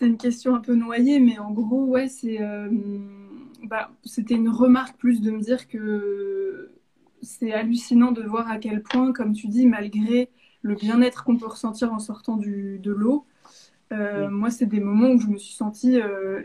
une 0.00 0.16
question 0.16 0.54
un 0.54 0.60
peu 0.60 0.74
noyée, 0.74 1.20
mais 1.20 1.38
en 1.38 1.52
gros, 1.52 1.84
ouais, 1.84 2.08
c'est 2.08 2.38
bah, 3.68 3.90
c'était 4.04 4.34
une 4.34 4.48
remarque 4.48 4.96
plus 4.96 5.20
de 5.20 5.30
me 5.30 5.40
dire 5.40 5.68
que 5.68 6.72
c'est 7.22 7.52
hallucinant 7.52 8.12
de 8.12 8.22
voir 8.22 8.48
à 8.48 8.58
quel 8.58 8.82
point, 8.82 9.12
comme 9.12 9.32
tu 9.32 9.48
dis, 9.48 9.66
malgré 9.66 10.30
le 10.62 10.74
bien-être 10.74 11.24
qu'on 11.24 11.36
peut 11.36 11.46
ressentir 11.46 11.92
en 11.92 11.98
sortant 11.98 12.36
du, 12.36 12.78
de 12.78 12.92
l'eau, 12.92 13.26
euh, 13.92 14.28
moi, 14.30 14.50
c'est 14.50 14.66
des 14.66 14.80
moments 14.80 15.10
où 15.10 15.20
je 15.20 15.28
me 15.28 15.36
suis 15.36 15.54
sentie 15.54 16.00
euh, 16.00 16.42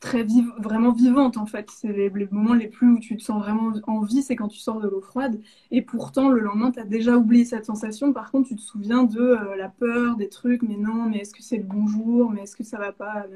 très 0.00 0.24
vive, 0.24 0.50
vraiment 0.58 0.92
vivante 0.92 1.36
en 1.36 1.46
fait. 1.46 1.70
C'est 1.70 1.92
les, 1.92 2.10
moments 2.30 2.54
les 2.54 2.66
plus 2.66 2.90
où 2.90 2.98
tu 2.98 3.16
te 3.16 3.22
sens 3.22 3.40
vraiment 3.40 3.72
en 3.86 4.00
vie, 4.00 4.22
c'est 4.22 4.34
quand 4.36 4.48
tu 4.48 4.58
sors 4.58 4.80
de 4.80 4.88
l'eau 4.88 5.00
froide. 5.00 5.40
Et 5.70 5.82
pourtant, 5.82 6.28
le 6.28 6.40
lendemain, 6.40 6.72
tu 6.72 6.80
as 6.80 6.84
déjà 6.84 7.16
oublié 7.16 7.44
cette 7.44 7.66
sensation. 7.66 8.12
Par 8.12 8.30
contre, 8.30 8.48
tu 8.48 8.56
te 8.56 8.62
souviens 8.62 9.04
de 9.04 9.20
euh, 9.20 9.56
la 9.56 9.68
peur, 9.68 10.16
des 10.16 10.28
trucs, 10.28 10.62
mais 10.62 10.76
non, 10.76 11.08
mais 11.08 11.18
est-ce 11.18 11.34
que 11.34 11.42
c'est 11.42 11.58
le 11.58 11.64
bonjour, 11.64 12.30
mais 12.30 12.42
est-ce 12.42 12.56
que 12.56 12.64
ça 12.64 12.78
va 12.78 12.92
pas, 12.92 13.26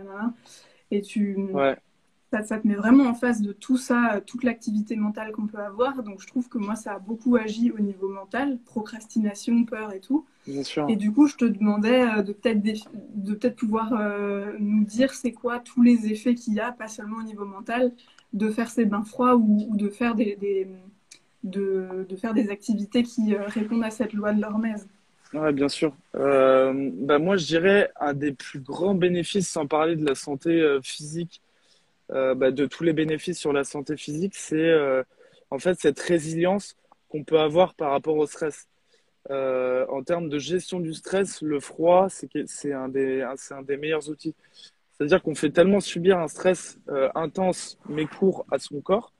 Et 0.91 1.03
tu. 1.03 1.37
Ouais 1.53 1.77
ça, 2.43 2.59
te 2.59 2.67
met 2.67 2.75
vraiment 2.75 3.05
en 3.05 3.15
face 3.15 3.41
de 3.41 3.53
tout 3.53 3.77
ça, 3.77 4.21
toute 4.27 4.45
l'activité 4.45 4.97
mentale 4.97 5.33
qu'on 5.33 5.47
peut 5.47 5.59
avoir. 5.59 6.03
Donc 6.03 6.21
je 6.21 6.27
trouve 6.27 6.49
que 6.49 6.59
moi, 6.59 6.75
ça 6.75 6.95
a 6.95 6.99
beaucoup 6.99 7.37
agi 7.37 7.71
au 7.71 7.79
niveau 7.79 8.09
mental, 8.09 8.59
procrastination, 8.65 9.65
peur 9.65 9.93
et 9.93 10.01
tout. 10.01 10.25
Bien 10.47 10.63
sûr. 10.63 10.87
Et 10.89 10.97
du 10.97 11.13
coup, 11.13 11.27
je 11.27 11.37
te 11.37 11.45
demandais 11.45 12.03
euh, 12.03 12.23
de 12.23 12.33
peut-être 12.33 12.61
de 12.63 13.35
peut-être 13.35 13.57
pouvoir 13.57 13.95
euh, 13.99 14.53
nous 14.59 14.85
dire 14.85 15.13
c'est 15.15 15.33
quoi 15.33 15.59
tous 15.59 15.83
les 15.83 16.11
effets 16.11 16.35
qu'il 16.35 16.55
y 16.55 16.61
a, 16.61 16.73
pas 16.73 16.89
seulement 16.89 17.19
au 17.19 17.23
niveau 17.23 17.45
mental, 17.45 17.93
de 18.33 18.51
faire 18.51 18.69
ces 18.69 18.85
bains 18.85 19.05
froids 19.05 19.37
ou, 19.37 19.77
de 19.77 19.89
faire 19.89 20.15
des, 20.15 20.37
de, 21.45 22.07
de, 22.09 22.17
faire 22.17 22.35
des 22.35 22.51
activités 22.51 23.03
qui 23.03 23.35
euh, 23.35 23.47
répondent 23.47 23.85
à 23.85 23.91
cette 23.91 24.13
loi 24.13 24.33
de 24.33 24.41
l'hormèse. 24.41 24.87
Ouais, 25.33 25.53
bien 25.53 25.69
sûr. 25.69 25.93
bah 26.13 27.19
moi, 27.19 27.37
je 27.37 27.47
dirais 27.47 27.91
un 27.99 28.15
des 28.15 28.33
plus 28.33 28.61
grands 28.61 28.95
bénéfices, 28.95 29.49
sans 29.49 29.67
parler 29.67 29.97
de 29.97 30.05
la 30.05 30.15
santé 30.15 30.79
physique 30.83 31.41
euh, 32.13 32.35
bah, 32.35 32.51
de 32.51 32.67
tous 32.67 32.85
les 32.85 32.93
bénéfices 32.93 33.39
sur 33.39 33.53
la 33.53 33.65
santé 33.65 33.97
physique, 33.97 34.35
c'est 34.37 34.57
euh, 34.57 35.03
en 35.51 35.59
fait 35.59 35.79
cette 35.81 35.99
résilience 36.01 36.77
qu'on 37.09 37.25
peut 37.25 37.41
avoir 37.41 37.75
par 37.75 37.91
rapport 37.91 38.17
au 38.17 38.27
stress. 38.27 38.69
Euh, 39.31 39.87
en 39.89 40.03
termes 40.03 40.29
de 40.29 40.39
gestion 40.39 40.81
du 40.81 40.93
stress, 40.93 41.41
le 41.41 41.61
froid, 41.61 42.09
c'est 42.11 42.73
un, 42.73 42.89
des, 42.89 43.25
meilleurs 43.79 44.11
outils. 44.11 44.35
C'est-à-dire 44.93 45.23
qu'on 45.23 45.35
fait 45.35 45.51
tellement 45.51 45.81
subir 45.81 46.19
un 46.19 46.29
stress 46.29 46.79
intense 47.15 47.79
mais 47.89 48.07
court 48.07 48.47
à 48.51 48.59
son 48.59 48.81
corps 48.81 49.13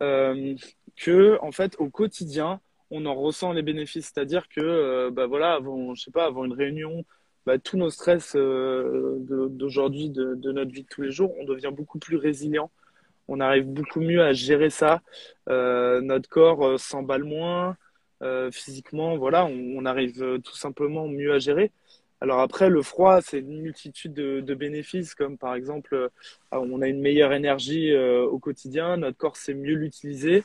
que, 0.00 1.38
en 1.40 1.52
fait, 1.52 1.76
au 1.78 1.88
quotidien, 1.88 2.60
on 2.90 3.06
en 3.06 3.14
ressent 3.14 3.52
les 3.52 3.62
bénéfices. 3.62 4.12
C'est-à-dire 4.12 4.48
que, 4.48 5.10
bah 5.10 5.26
voilà, 5.26 5.60
je 5.94 6.00
sais 6.00 6.10
pas, 6.10 6.26
avant 6.26 6.44
une 6.44 6.52
réunion, 6.52 7.04
bah, 7.46 7.58
tous 7.58 7.78
nos 7.78 7.88
stress 7.88 8.34
euh, 8.36 9.16
d'aujourd'hui, 9.50 10.10
de, 10.10 10.34
notre 10.52 10.70
vie 10.70 10.82
de 10.82 10.88
tous 10.88 11.00
les 11.00 11.10
jours, 11.10 11.34
on 11.40 11.44
devient 11.44 11.70
beaucoup 11.72 11.98
plus 11.98 12.16
résilient. 12.16 12.70
On 13.26 13.40
arrive 13.40 13.66
beaucoup 13.66 14.00
mieux 14.00 14.22
à 14.22 14.34
gérer 14.34 14.68
ça. 14.68 15.00
Euh, 15.48 16.02
notre 16.02 16.28
corps 16.28 16.66
euh, 16.66 16.76
s'emballe 16.76 17.24
moins. 17.24 17.76
physiquement, 18.52 19.16
voilà, 19.16 19.46
on, 19.46 19.84
arrive 19.86 20.40
tout 20.44 20.56
simplement 20.56 21.08
mieux 21.08 21.32
à 21.32 21.38
gérer. 21.38 21.72
Alors 22.20 22.40
après, 22.40 22.68
le 22.68 22.82
froid, 22.82 23.22
c'est 23.22 23.38
une 23.38 23.62
multitude 23.62 24.12
de, 24.12 24.54
bénéfices, 24.54 25.14
comme 25.14 25.38
par 25.38 25.54
exemple, 25.54 26.10
on 26.52 26.82
a 26.82 26.88
une 26.88 27.00
meilleure 27.00 27.32
énergie 27.32 27.96
au 27.96 28.38
quotidien, 28.40 28.96
notre 28.98 29.16
corps 29.16 29.36
sait 29.36 29.54
mieux 29.54 29.76
l'utiliser, 29.76 30.44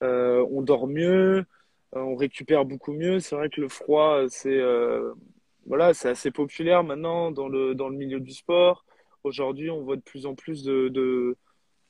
on 0.00 0.62
dort 0.62 0.86
mieux, 0.86 1.44
on 1.92 2.14
récupère 2.16 2.64
beaucoup 2.64 2.92
mieux. 2.92 3.20
C'est 3.20 3.34
vrai 3.34 3.50
que 3.50 3.60
le 3.60 3.68
froid, 3.68 4.24
c'est 4.28 4.60
voilà, 5.68 5.92
c'est 5.92 6.08
assez 6.08 6.30
populaire 6.30 6.82
maintenant 6.82 7.30
dans 7.30 7.46
le, 7.46 7.74
dans 7.74 7.90
le 7.90 7.96
milieu 7.96 8.20
du 8.20 8.32
sport. 8.32 8.86
Aujourd'hui, 9.22 9.70
on 9.70 9.82
voit 9.82 9.96
de 9.96 10.02
plus 10.02 10.24
en 10.24 10.34
plus 10.34 10.64
de, 10.64 10.88
de, 10.88 11.36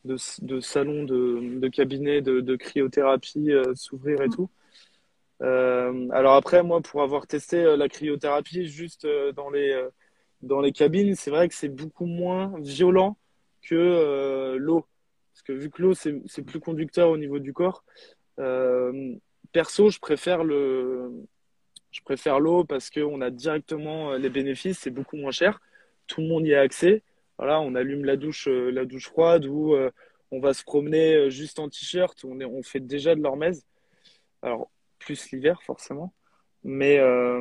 de, 0.04 0.60
salons, 0.60 1.04
de, 1.04 1.58
de 1.60 1.68
cabinets 1.68 2.20
de, 2.20 2.56
cryothérapie 2.56 3.52
euh, 3.52 3.74
s'ouvrir 3.76 4.20
et 4.22 4.28
tout. 4.28 4.50
Euh, 5.42 6.08
alors 6.10 6.34
après, 6.34 6.64
moi, 6.64 6.80
pour 6.80 7.02
avoir 7.02 7.28
testé 7.28 7.58
euh, 7.58 7.76
la 7.76 7.88
cryothérapie 7.88 8.66
juste 8.66 9.06
dans 9.36 9.48
les, 9.48 9.80
dans 10.42 10.60
les 10.60 10.72
cabines, 10.72 11.14
c'est 11.14 11.30
vrai 11.30 11.48
que 11.48 11.54
c'est 11.54 11.68
beaucoup 11.68 12.06
moins 12.06 12.52
violent 12.58 13.16
que 13.62 14.56
l'eau. 14.58 14.86
Parce 15.32 15.42
que 15.42 15.52
vu 15.52 15.70
que 15.70 15.82
l'eau, 15.82 15.94
c'est 15.94 16.42
plus 16.44 16.58
conducteur 16.58 17.10
au 17.10 17.16
niveau 17.16 17.38
du 17.38 17.52
corps, 17.52 17.84
perso, 19.52 19.88
je 19.88 20.00
préfère 20.00 20.42
le, 20.42 21.12
je 21.98 22.02
préfère 22.04 22.38
l'eau 22.40 22.64
parce 22.64 22.90
qu'on 22.90 23.20
a 23.20 23.30
directement 23.30 24.12
les 24.12 24.30
bénéfices, 24.30 24.78
c'est 24.78 24.90
beaucoup 24.90 25.16
moins 25.16 25.32
cher. 25.32 25.60
Tout 26.06 26.20
le 26.20 26.28
monde 26.28 26.46
y 26.46 26.54
a 26.54 26.60
accès. 26.60 27.02
Voilà, 27.38 27.60
on 27.60 27.74
allume 27.74 28.04
la 28.04 28.16
douche, 28.16 28.48
la 28.48 28.84
douche 28.84 29.08
froide 29.08 29.44
ou 29.46 29.76
on 30.30 30.40
va 30.40 30.54
se 30.54 30.62
promener 30.62 31.30
juste 31.30 31.58
en 31.58 31.68
t-shirt. 31.68 32.24
On, 32.24 32.40
on 32.40 32.62
fait 32.62 32.80
déjà 32.80 33.14
de 33.14 33.20
l'hormèse. 33.20 33.66
Alors, 34.42 34.70
plus 34.98 35.30
l'hiver, 35.30 35.60
forcément. 35.62 36.12
Mais, 36.64 36.98
euh, 36.98 37.40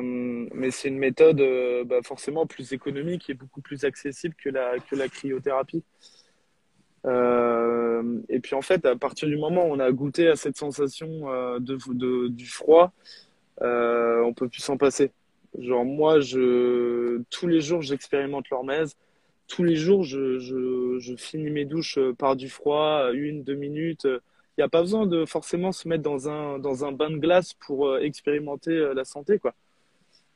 mais 0.54 0.70
c'est 0.70 0.88
une 0.88 0.98
méthode 0.98 1.40
euh, 1.40 1.84
bah, 1.84 2.00
forcément 2.02 2.46
plus 2.46 2.72
économique 2.72 3.28
et 3.28 3.34
beaucoup 3.34 3.60
plus 3.60 3.84
accessible 3.84 4.34
que 4.36 4.48
la, 4.48 4.78
que 4.78 4.96
la 4.96 5.08
cryothérapie. 5.08 5.84
Euh, 7.06 8.20
et 8.28 8.40
puis 8.40 8.54
en 8.54 8.62
fait, 8.62 8.84
à 8.84 8.96
partir 8.96 9.28
du 9.28 9.36
moment 9.36 9.66
où 9.66 9.72
on 9.72 9.80
a 9.80 9.90
goûté 9.92 10.28
à 10.28 10.36
cette 10.36 10.56
sensation 10.56 11.58
de, 11.58 12.28
du 12.28 12.46
froid, 12.46 12.92
on 13.60 14.32
peut 14.34 14.48
plus 14.48 14.62
s'en 14.62 14.76
passer. 14.76 15.12
Genre 15.58 15.84
moi, 15.84 16.18
tous 17.30 17.46
les 17.46 17.60
jours, 17.60 17.82
j'expérimente 17.82 18.50
l'hormèse. 18.50 18.96
Tous 19.46 19.64
les 19.64 19.76
jours, 19.76 20.04
je, 20.04 21.14
finis 21.16 21.50
mes 21.50 21.64
douches 21.64 21.98
par 22.18 22.36
du 22.36 22.48
froid, 22.48 23.10
une, 23.12 23.42
deux 23.42 23.54
minutes 23.54 24.06
il 24.58 24.62
n'y 24.62 24.64
a 24.64 24.68
pas 24.68 24.80
besoin 24.80 25.06
de 25.06 25.24
forcément 25.24 25.70
se 25.70 25.86
mettre 25.86 26.02
dans 26.02 26.28
un, 26.28 26.58
dans 26.58 26.84
un 26.84 26.90
bain 26.90 27.10
de 27.10 27.18
glace 27.18 27.54
pour 27.54 27.86
euh, 27.86 28.00
expérimenter 28.00 28.72
euh, 28.72 28.92
la 28.92 29.04
santé, 29.04 29.38
quoi. 29.38 29.54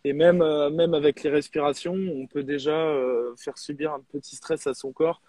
Et 0.04 0.12
même, 0.12 0.42
euh, 0.42 0.70
même 0.70 0.94
avec 0.94 1.24
les 1.24 1.30
respirations, 1.30 1.94
on 1.94 2.28
peut 2.28 2.44
déjà 2.44 2.94
faire 3.36 3.58
subir 3.58 3.92
un 3.92 4.00
petit 4.12 4.36
stress 4.36 4.68
à 4.68 4.74
son 4.74 4.92
corps 4.92 5.20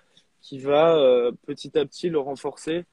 qui 0.41 0.59
va 0.59 1.31
petit 1.47 1.77
à 1.77 1.85
petit 1.85 2.09
le 2.09 2.19
renforcer 2.19 2.83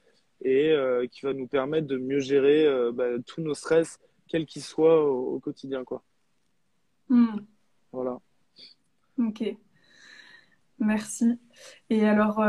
et 0.43 0.73
qui 1.11 1.25
va 1.25 1.33
nous 1.33 1.47
permettre 1.47 1.87
de 1.87 1.97
mieux 1.97 2.19
gérer 2.19 2.65
bah, 2.93 3.07
tous 3.25 3.41
nos 3.41 3.53
stress, 3.53 3.99
quels 4.31 4.45
qu'ils 4.45 4.63
soient 4.63 5.05
au, 5.05 5.39
quotidien, 5.39 5.83
quoi. 5.83 6.01
Hmm. 7.09 7.41
Voilà. 7.91 8.19
Ok. 9.19 9.43
Merci. 10.79 11.37
Et 11.89 12.07
alors, 12.07 12.39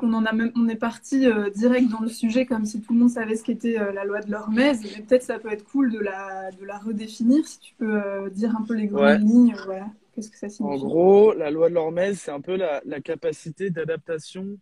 on 0.00 0.14
en 0.14 0.24
a 0.24 0.32
même, 0.32 0.52
on 0.56 0.68
est 0.68 0.76
parti 0.76 1.26
euh, 1.26 1.50
direct 1.50 1.90
dans 1.90 2.00
le 2.00 2.08
sujet 2.08 2.46
comme 2.46 2.64
si 2.64 2.80
tout 2.80 2.92
le 2.92 3.00
monde 3.00 3.10
savait 3.10 3.36
ce 3.36 3.44
qu'était 3.44 3.78
euh, 3.78 3.92
la 3.92 4.04
loi 4.04 4.20
de 4.20 4.30
l'Hormèse. 4.30 4.80
Mais 4.82 5.02
peut-être 5.02 5.22
ça 5.22 5.38
peut 5.38 5.52
être 5.52 5.64
cool 5.64 5.92
de 5.92 5.98
la, 5.98 6.50
de 6.52 6.64
la 6.64 6.78
redéfinir. 6.78 7.46
Si 7.46 7.58
tu 7.58 7.74
peux 7.74 8.02
euh, 8.02 8.30
dire 8.30 8.56
un 8.56 8.62
peu 8.62 8.74
les 8.74 8.86
grandes 8.86 9.20
lignes, 9.20 9.54
voilà. 9.66 9.86
Qu'est-ce 10.14 10.30
que 10.30 10.38
ça 10.38 10.48
signifie? 10.48 10.82
En 10.82 10.86
gros, 10.86 11.32
la 11.32 11.50
loi 11.50 11.68
de 11.68 11.74
l'Hormèse, 11.74 12.20
c'est 12.20 12.30
un 12.30 12.40
peu 12.40 12.56
la, 12.56 12.82
la 12.84 13.00
capacité 13.00 13.70
d'adaptation 13.70 14.58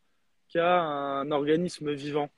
qu'a 0.48 0.80
un 0.80 1.30
organisme 1.30 1.92
vivant. 1.92 2.28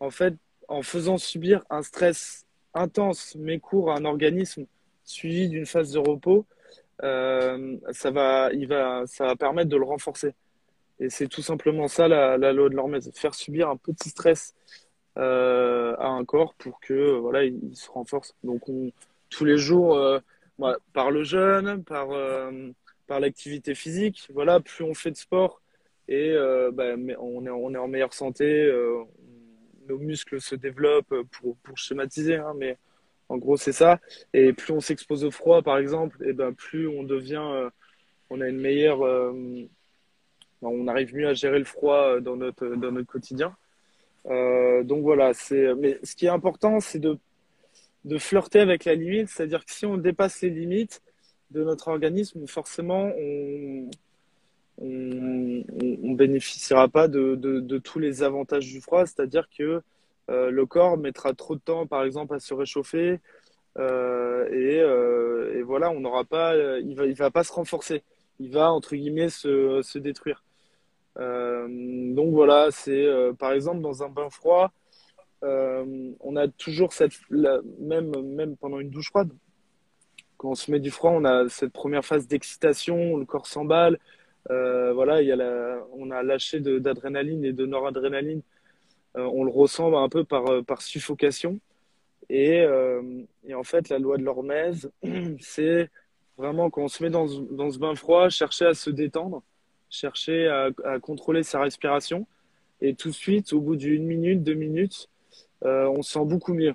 En 0.00 0.10
fait, 0.10 0.34
en 0.68 0.82
faisant 0.82 1.16
subir 1.16 1.64
un 1.70 1.82
stress 1.82 2.45
intense 2.76 3.36
mais 3.38 3.58
court 3.58 3.92
à 3.92 3.96
un 3.96 4.04
organisme 4.04 4.66
suivi 5.04 5.48
d'une 5.48 5.66
phase 5.66 5.92
de 5.92 5.98
repos, 5.98 6.46
ça 7.00 8.10
va, 8.10 8.50
il 8.52 8.66
va, 8.66 9.04
ça 9.06 9.26
va 9.26 9.36
permettre 9.36 9.68
de 9.68 9.76
le 9.76 9.84
renforcer. 9.84 10.34
Et 10.98 11.10
c'est 11.10 11.28
tout 11.28 11.42
simplement 11.42 11.88
ça 11.88 12.08
la, 12.08 12.36
loi 12.52 12.68
de 12.68 12.74
l'hormèse, 12.74 13.10
faire 13.14 13.34
subir 13.34 13.68
un 13.68 13.76
petit 13.76 14.08
stress 14.08 14.54
euh, 15.18 15.94
à 15.98 16.08
un 16.08 16.24
corps 16.24 16.54
pour 16.54 16.80
que 16.80 17.16
voilà 17.18 17.44
il, 17.44 17.74
se 17.74 17.90
renforce. 17.90 18.34
Donc 18.44 18.68
on, 18.68 18.90
tous 19.30 19.44
les 19.44 19.58
jours, 19.58 19.96
euh, 19.96 20.18
par 20.92 21.10
le 21.10 21.22
jeûne, 21.22 21.84
par 21.84 22.10
euh, 22.12 22.70
par 23.06 23.20
l'activité 23.20 23.74
physique, 23.74 24.28
voilà, 24.32 24.60
plus 24.60 24.84
on 24.84 24.94
fait 24.94 25.10
de 25.10 25.16
sport 25.16 25.60
et 26.08 26.30
euh, 26.30 26.70
bah, 26.72 26.94
on 27.20 27.46
est 27.46 27.50
on 27.50 27.74
est 27.74 27.78
en 27.78 27.88
meilleure 27.88 28.14
santé, 28.14 28.64
euh, 28.64 29.04
nos 29.88 29.98
muscles 29.98 30.40
se 30.40 30.54
développent 30.54 31.14
pour 31.32 31.56
pour 31.58 31.78
schématiser, 31.78 32.36
hein, 32.36 32.54
mais 32.56 32.76
en 33.28 33.38
gros 33.38 33.56
c'est 33.56 33.72
ça. 33.72 34.00
Et 34.32 34.52
plus 34.52 34.72
on 34.72 34.80
s'expose 34.80 35.24
au 35.24 35.30
froid, 35.30 35.62
par 35.62 35.78
exemple, 35.78 36.16
et 36.26 36.32
ben 36.32 36.52
plus 36.52 36.88
on 36.88 37.02
devient, 37.02 37.70
on 38.30 38.40
a 38.40 38.48
une 38.48 38.60
meilleure 38.60 39.02
on 40.62 40.88
arrive 40.88 41.14
mieux 41.14 41.28
à 41.28 41.34
gérer 41.34 41.58
le 41.58 41.64
froid 41.64 41.96
euh, 41.96 42.20
dans 42.20 42.36
notre, 42.36 42.66
dans 42.66 42.92
notre 42.92 43.08
quotidien. 43.08 43.54
Euh, 44.26 44.82
donc 44.82 45.02
voilà, 45.02 45.34
c'est. 45.34 45.74
Mais 45.74 45.98
ce 46.02 46.16
qui 46.16 46.26
est 46.26 46.30
important, 46.30 46.80
c'est 46.80 46.98
de, 46.98 47.18
de 48.04 48.18
flirter 48.18 48.60
avec 48.60 48.84
la 48.84 48.94
limite, 48.94 49.28
c'est-à-dire 49.28 49.64
que 49.64 49.72
si 49.72 49.86
on 49.86 49.96
dépasse 49.96 50.42
les 50.42 50.50
limites 50.50 51.02
de 51.50 51.62
notre 51.62 51.88
organisme, 51.88 52.46
forcément, 52.46 53.12
on 53.16 53.88
on, 54.78 56.12
bénéficiera 56.12 56.88
pas 56.88 57.08
de, 57.08 57.34
de, 57.34 57.78
tous 57.78 57.98
les 57.98 58.22
avantages 58.22 58.66
du 58.66 58.80
froid, 58.80 59.06
c'est-à-dire 59.06 59.48
que 59.56 59.82
euh, 60.30 60.50
le 60.50 60.66
corps 60.66 60.96
mettra 60.96 61.34
trop 61.34 61.54
de 61.54 61.60
temps, 61.60 61.86
par 61.86 62.04
exemple, 62.04 62.34
à 62.34 62.38
se 62.38 62.54
réchauffer, 62.54 63.20
et, 63.78 64.76
et, 64.78 65.62
voilà, 65.62 65.90
on 65.90 66.00
n'aura 66.00 66.24
pas, 66.24 66.56
il 66.78 66.96
va, 66.96 67.06
il 67.06 67.14
va 67.14 67.30
pas 67.30 67.44
se 67.44 67.52
renforcer, 67.52 68.02
il 68.38 68.50
va 68.50 68.72
entre 68.72 68.96
guillemets 68.96 69.28
se, 69.28 69.80
se 69.82 69.98
détruire. 69.98 70.42
Euh, 71.18 71.66
donc 72.14 72.34
voilà, 72.34 72.70
c'est 72.70 73.06
euh, 73.06 73.32
par 73.32 73.52
exemple 73.52 73.80
dans 73.80 74.02
un 74.02 74.08
bain 74.08 74.28
froid, 74.30 74.72
euh, 75.44 76.12
on 76.20 76.36
a 76.36 76.48
toujours 76.48 76.92
cette, 76.92 77.12
même, 77.30 78.10
même 78.22 78.56
pendant 78.56 78.80
une 78.80 78.90
douche 78.90 79.08
froide, 79.08 79.30
quand 80.36 80.50
on 80.50 80.54
se 80.54 80.70
met 80.70 80.80
du 80.80 80.90
froid, 80.90 81.12
on 81.12 81.24
a 81.24 81.48
cette 81.48 81.72
première 81.72 82.04
phase 82.04 82.26
d'excitation, 82.26 83.16
le 83.16 83.24
corps 83.24 83.46
s'emballe. 83.46 83.98
Voilà, 84.48 85.14
a 85.16 85.36
la, 85.36 85.78
on 85.92 86.10
a 86.10 86.22
lâché 86.22 86.60
d'adrénaline 86.60 87.44
et 87.44 87.52
de 87.52 87.66
noradrénaline. 87.66 88.42
on 89.14 89.44
le 89.44 89.50
ressent 89.50 89.96
un 89.96 90.08
peu 90.08 90.24
par, 90.24 90.64
par 90.64 90.82
suffocation. 90.82 91.58
Et, 92.28 92.64
en 93.54 93.62
fait, 93.64 93.88
la 93.88 93.98
loi 93.98 94.18
de 94.18 94.22
l'hormèse, 94.22 94.90
c'est 95.40 95.90
vraiment 96.36 96.70
quand 96.70 96.82
on 96.82 96.88
se 96.88 97.02
met 97.02 97.10
dans, 97.10 97.26
ce 97.28 97.78
bain 97.78 97.94
froid, 97.94 98.28
chercher 98.28 98.66
à 98.66 98.74
se 98.74 98.90
détendre 98.90 99.42
chercher 99.90 100.48
à, 100.48 100.98
contrôler 101.00 101.42
sa 101.42 101.60
respiration. 101.60 102.26
Et 102.80 102.94
tout 102.94 103.08
de 103.08 103.14
suite, 103.14 103.52
au 103.52 103.60
bout 103.60 103.76
d'une 103.76 104.04
minute, 104.04 104.42
deux 104.42 104.54
minutes, 104.54 105.08
euh, 105.64 105.86
on 105.86 106.02
sent 106.02 106.24
beaucoup 106.24 106.54
mieux. 106.54 106.74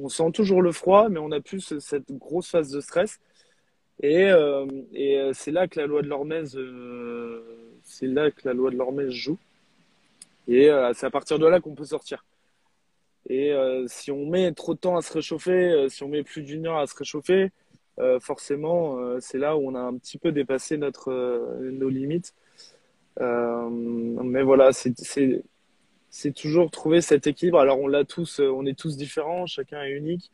On 0.00 0.08
sent 0.08 0.30
toujours 0.32 0.62
le 0.62 0.72
froid, 0.72 1.08
mais 1.08 1.18
on 1.18 1.32
a 1.32 1.40
plus 1.40 1.78
cette 1.78 2.12
grosse 2.12 2.50
phase 2.50 2.70
de 2.70 2.80
stress. 2.80 3.20
Et, 4.00 4.30
euh, 4.30 4.66
euh, 4.94 5.32
c'est 5.34 5.50
là 5.50 5.66
que 5.66 5.78
la 5.80 5.86
loi 5.86 6.02
de 6.02 6.08
l'hormèse, 6.08 6.58
c'est 7.82 8.06
là 8.06 8.30
que 8.30 8.46
la 8.46 8.54
loi 8.54 8.70
de 8.70 9.10
joue. 9.10 9.38
Et 10.46 10.70
c'est 10.94 11.06
à 11.06 11.10
partir 11.10 11.38
de 11.38 11.46
là 11.46 11.60
qu'on 11.60 11.74
peut 11.74 11.84
sortir. 11.84 12.24
Et 13.28 13.52
si 13.86 14.10
on 14.10 14.24
met 14.24 14.52
trop 14.52 14.74
de 14.74 14.78
temps 14.78 14.96
à 14.96 15.02
se 15.02 15.12
réchauffer, 15.12 15.88
si 15.90 16.02
on 16.02 16.08
met 16.08 16.22
plus 16.22 16.42
d'une 16.42 16.66
heure 16.66 16.78
à 16.78 16.86
se 16.86 16.96
réchauffer, 16.96 17.50
forcément, 18.20 19.20
c'est 19.20 19.36
là 19.36 19.56
où 19.56 19.68
on 19.68 19.74
a 19.74 19.80
un 19.80 19.98
petit 19.98 20.16
peu 20.16 20.32
dépassé 20.32 20.78
notre, 20.78 21.12
nos 21.60 21.90
limites. 21.90 22.34
Euh, 23.20 23.68
mais 23.70 24.42
voilà, 24.42 24.70
c'est 24.72 26.32
toujours 26.34 26.70
trouver 26.70 27.00
cet 27.00 27.26
équilibre. 27.26 27.58
Alors 27.58 27.80
on 27.80 27.88
l'a 27.88 28.04
tous, 28.04 28.40
on 28.40 28.64
est 28.66 28.78
tous 28.78 28.96
différents, 28.96 29.46
chacun 29.46 29.82
est 29.82 29.90
unique. 29.90 30.30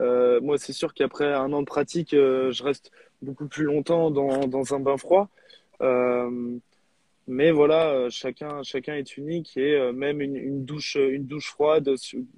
Euh, 0.00 0.40
moi, 0.40 0.58
c'est 0.58 0.72
sûr 0.72 0.94
qu'après 0.94 1.32
un 1.32 1.52
an 1.52 1.60
de 1.60 1.66
pratique, 1.66 2.14
euh, 2.14 2.50
je 2.52 2.62
reste 2.64 2.90
beaucoup 3.22 3.46
plus 3.46 3.64
longtemps 3.64 4.10
dans, 4.10 4.46
dans 4.46 4.74
un 4.74 4.80
bain 4.80 4.96
froid. 4.96 5.28
mais 7.26 7.52
voilà, 7.52 8.08
chacun, 8.10 8.62
chacun 8.62 8.94
est 8.94 9.16
unique 9.16 9.56
et 9.56 9.92
même 9.92 10.20
une, 10.20 10.64
douche, 10.64 10.96
une 10.96 11.26
douche 11.26 11.50
froide, 11.50 11.90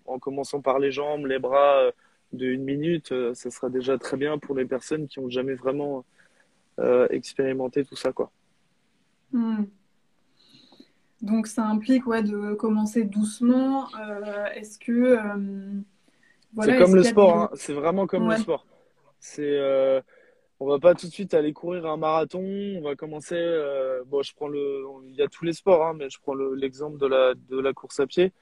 en 0.05 0.19
commençant 0.19 0.61
par 0.61 0.79
les 0.79 0.93
jambes, 0.93 1.27
les 1.27 1.39
bras, 1.39 1.91
de 2.33 2.47
une 2.47 2.65
minute, 2.65 3.13
ça 3.35 3.51
sera 3.51 3.71
déjà 3.71 3.97
très 3.99 4.17
bien 4.17 4.39
pour 4.39 4.55
les 4.55 4.65
personnes 4.67 5.07
qui 5.09 5.19
ont 5.19 5.31
jamais 5.31 5.55
vraiment 5.55 6.05
expérimenté 7.11 7.85
tout 7.85 7.97
ça, 7.97 8.13
quoi. 8.13 8.31
Hmm. 9.33 9.65
Donc 11.23 11.47
ça 11.47 11.65
implique 11.65 12.07
ouais, 12.07 12.23
de 12.23 12.55
commencer 12.55 13.05
doucement. 13.05 13.89
Euh, 13.97 14.47
est-ce 14.55 14.79
que... 14.79 14.93
Euh, 14.93 15.81
c'est 16.61 16.79
comme 16.79 16.95
le 16.95 17.03
sport, 17.03 17.37
hein. 17.37 17.51
c'est 17.55 17.73
vraiment 17.73 18.07
comme 18.07 18.29
le 18.29 18.37
sport. 18.37 18.67
C'est, 19.19 19.43
euh, 19.43 20.01
on 20.59 20.67
va 20.67 20.79
pas 20.79 20.95
tout 20.95 21.07
de 21.07 21.13
suite 21.13 21.35
aller 21.35 21.53
courir 21.53 21.87
un 21.87 21.97
marathon. 21.97 22.43
On 22.43 22.83
va 22.83 22.97
commencer. 22.97 23.41
bon, 24.07 24.23
je 24.23 24.35
prends 24.35 24.49
le, 24.49 24.85
il 25.05 25.15
y 25.15 25.23
a 25.23 25.29
tous 25.29 25.45
les 25.45 25.53
sports, 25.53 25.87
hein, 25.87 25.95
mais 25.97 26.11
je 26.11 26.19
prends 26.21 26.35
l'exemple 26.35 26.99
de 26.99 27.07
la 27.07 27.35
de 27.35 27.59
la 27.59 27.73
course 27.73 28.01
à 28.01 28.07
pied. 28.07 28.33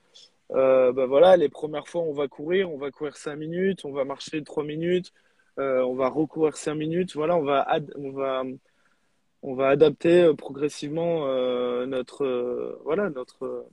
bah 0.50 1.06
voilà, 1.06 1.36
les 1.36 1.48
premières 1.48 1.88
fois, 1.88 2.02
on 2.02 2.12
va 2.12 2.28
courir, 2.28 2.70
on 2.70 2.78
va 2.78 2.90
courir 2.90 3.16
5 3.16 3.36
minutes, 3.36 3.84
on 3.84 3.92
va 3.92 4.04
marcher 4.04 4.42
3 4.42 4.64
minutes, 4.64 5.12
on 5.56 5.94
va 5.94 6.08
recourir 6.08 6.56
5 6.56 6.74
minutes. 6.74 7.14
Voilà, 7.14 7.36
on 7.36 7.42
va 7.42 7.66
on 7.96 8.10
va 8.12 8.44
on 9.42 9.54
va 9.54 9.68
adapter 9.68 10.22
euh, 10.22 10.34
progressivement 10.34 11.26
euh, 11.26 11.86
notre 11.86 12.24
euh, 12.24 12.80
voilà 12.84 13.10
notre 13.10 13.66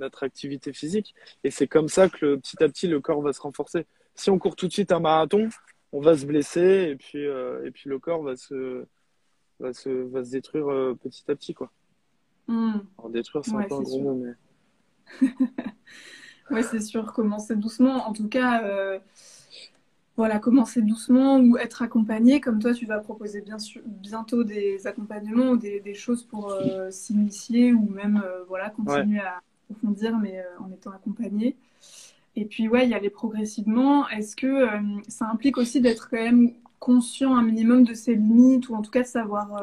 notre 0.00 0.24
activité 0.24 0.72
physique 0.72 1.14
et 1.44 1.50
c'est 1.50 1.68
comme 1.68 1.88
ça 1.88 2.08
que 2.08 2.36
petit 2.36 2.62
à 2.62 2.68
petit 2.68 2.88
le 2.88 3.00
corps 3.00 3.22
va 3.22 3.32
se 3.32 3.40
renforcer. 3.40 3.86
Si 4.14 4.30
on 4.30 4.38
court 4.38 4.56
tout 4.56 4.66
de 4.66 4.72
suite 4.72 4.92
un 4.92 5.00
marathon, 5.00 5.48
on 5.92 6.00
va 6.00 6.16
se 6.16 6.26
blesser 6.26 6.88
et 6.90 6.96
puis 6.96 7.22
et 7.22 7.70
puis 7.70 7.88
le 7.88 7.98
corps 7.98 8.22
va 8.22 8.36
se 8.36 8.84
va 9.60 9.72
se 9.72 9.88
va 9.88 10.24
se 10.24 10.30
détruire 10.30 10.66
petit 11.02 11.24
à 11.30 11.34
petit 11.34 11.54
quoi. 11.54 11.70
Hmm. 12.48 12.80
détruire 13.10 13.44
c'est 13.44 13.54
un 13.54 13.62
peu 13.62 13.74
un 13.74 13.82
gros 13.82 14.00
mot 14.00 14.14
mais 14.14 14.34
ouais, 16.50 16.62
c'est 16.62 16.80
sûr, 16.80 17.12
commencer 17.12 17.56
doucement. 17.56 18.08
En 18.08 18.12
tout 18.12 18.28
cas, 18.28 18.62
euh, 18.64 18.98
voilà, 20.16 20.38
commencer 20.38 20.82
doucement 20.82 21.38
ou 21.38 21.56
être 21.56 21.82
accompagné. 21.82 22.40
Comme 22.40 22.60
toi, 22.60 22.74
tu 22.74 22.86
vas 22.86 22.98
proposer 22.98 23.40
bien 23.40 23.58
sûr, 23.58 23.82
bientôt 23.84 24.44
des 24.44 24.86
accompagnements 24.86 25.50
ou 25.50 25.56
des, 25.56 25.80
des 25.80 25.94
choses 25.94 26.24
pour 26.24 26.50
euh, 26.50 26.90
s'initier 26.90 27.72
ou 27.72 27.88
même 27.88 28.22
euh, 28.24 28.44
voilà, 28.48 28.70
continuer 28.70 29.20
à 29.20 29.40
approfondir, 29.70 30.18
mais 30.18 30.42
en 30.58 30.70
étant 30.72 30.90
accompagné. 30.90 31.56
Et 32.36 32.44
puis, 32.44 32.68
ouais, 32.68 32.88
y 32.88 32.94
aller 32.94 33.10
progressivement. 33.10 34.08
Est-ce 34.08 34.36
que 34.36 34.66
ça 35.08 35.26
implique 35.26 35.58
aussi 35.58 35.80
d'être 35.80 36.08
quand 36.10 36.16
même 36.16 36.52
conscient 36.78 37.36
un 37.36 37.42
minimum 37.42 37.84
de 37.84 37.94
ses 37.94 38.14
limites 38.14 38.68
ou 38.68 38.74
en 38.74 38.82
tout 38.82 38.90
cas 38.90 39.02
de 39.02 39.06
savoir 39.06 39.62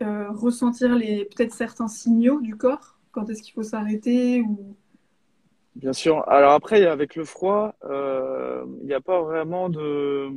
ressentir 0.00 0.94
les 0.94 1.24
peut-être 1.24 1.54
certains 1.54 1.88
signaux 1.88 2.40
du 2.40 2.56
corps 2.56 2.96
quand 3.16 3.30
est-ce 3.30 3.42
qu'il 3.42 3.54
faut 3.54 3.62
s'arrêter 3.62 4.42
ou... 4.42 4.76
Bien 5.74 5.92
sûr. 5.92 6.26
Alors 6.28 6.52
après, 6.52 6.86
avec 6.86 7.16
le 7.16 7.24
froid, 7.24 7.74
euh, 7.84 8.64
il 8.80 8.86
n'y 8.86 8.94
a 8.94 9.00
pas 9.00 9.20
vraiment 9.22 9.68
de, 9.68 10.30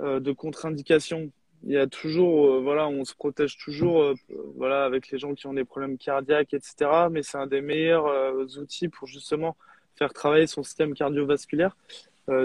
euh, 0.00 0.20
de 0.20 0.32
contre-indication. 0.32 1.30
Il 1.64 1.72
y 1.72 1.76
a 1.76 1.86
toujours, 1.86 2.46
euh, 2.46 2.60
voilà, 2.60 2.88
on 2.88 3.04
se 3.04 3.14
protège 3.14 3.56
toujours, 3.56 4.14
voilà, 4.56 4.84
avec 4.84 5.10
les 5.10 5.18
gens 5.18 5.34
qui 5.34 5.46
ont 5.46 5.54
des 5.54 5.64
problèmes 5.64 5.96
cardiaques, 5.96 6.54
etc. 6.54 7.08
Mais 7.10 7.22
c'est 7.22 7.38
un 7.38 7.46
des 7.46 7.60
meilleurs 7.60 8.36
outils 8.58 8.88
pour 8.88 9.06
justement 9.06 9.56
faire 9.96 10.12
travailler 10.12 10.46
son 10.46 10.62
système 10.62 10.94
cardiovasculaire 10.94 11.76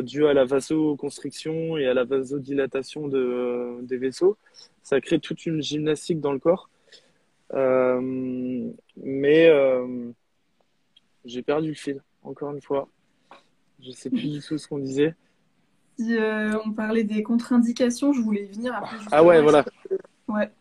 dû 0.01 0.25
à 0.25 0.34
la 0.34 0.43
vasoconstriction 0.43 1.77
et 1.77 1.86
à 1.86 1.93
la 1.93 2.03
vasodilatation 2.03 3.08
de, 3.08 3.77
des 3.84 3.97
vaisseaux. 3.97 4.38
Ça 4.84 4.99
crée 5.01 5.19
toute 5.19 5.45
une 5.45 5.62
gymnastique 5.62 6.19
dans 6.19 6.34
le 6.34 6.39
corps. 6.39 6.69
Euh, 7.53 8.71
mais 8.97 9.47
euh, 9.47 10.12
j'ai 11.25 11.41
perdu 11.41 11.69
le 11.69 11.75
fil, 11.75 12.01
encore 12.23 12.53
une 12.53 12.62
fois. 12.62 12.89
Je 13.80 13.91
sais 13.91 14.10
plus 14.10 14.32
du 14.32 14.41
tout 14.41 14.58
ce 14.58 14.67
qu'on 14.67 14.80
disait. 14.80 15.15
Si 15.97 16.17
euh, 16.17 16.57
on 16.65 16.71
parlait 16.71 17.03
des 17.03 17.23
contre-indications, 17.23 18.13
je 18.13 18.21
voulais 18.21 18.45
y 18.45 18.53
venir 18.53 18.75
après. 18.75 18.97
Ah 19.12 19.23
ouais, 19.23 19.41
voilà. 19.41 19.65
Ouais. 20.27 20.51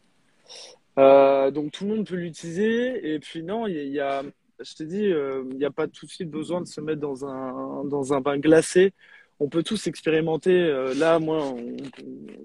donc 1.53 1.73
tout 1.73 1.85
le 1.85 1.97
monde 1.97 2.07
peut 2.07 2.17
l'utiliser. 2.17 3.15
Et 3.15 3.19
puis 3.19 3.43
non, 3.43 3.67
il 3.67 3.89
y, 3.89 4.01
a, 4.01 4.23
je 4.61 4.75
te 4.75 4.83
dis, 4.83 5.05
il 5.05 5.57
n'y 5.57 5.65
a 5.65 5.71
pas 5.71 5.89
tout 5.89 6.07
de 6.07 6.11
suite 6.11 6.31
besoin 6.31 6.61
de 6.61 6.67
se 6.67 6.81
mettre 6.81 7.01
dans 7.01 7.27
un, 7.27 7.85
dans 7.85 8.15
un 8.15 8.21
bain 8.21 8.39
glacé. 8.39 8.93
On 9.39 9.49
peut 9.49 9.63
tous 9.63 9.87
expérimenter. 9.87 10.95
là, 10.97 11.19
moi, 11.19 11.55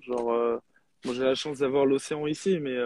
genre, 0.02 0.60
j'ai 1.06 1.24
la 1.24 1.36
chance 1.36 1.60
d'avoir 1.60 1.86
l'océan 1.86 2.28
ici, 2.28 2.60
mais 2.60 2.78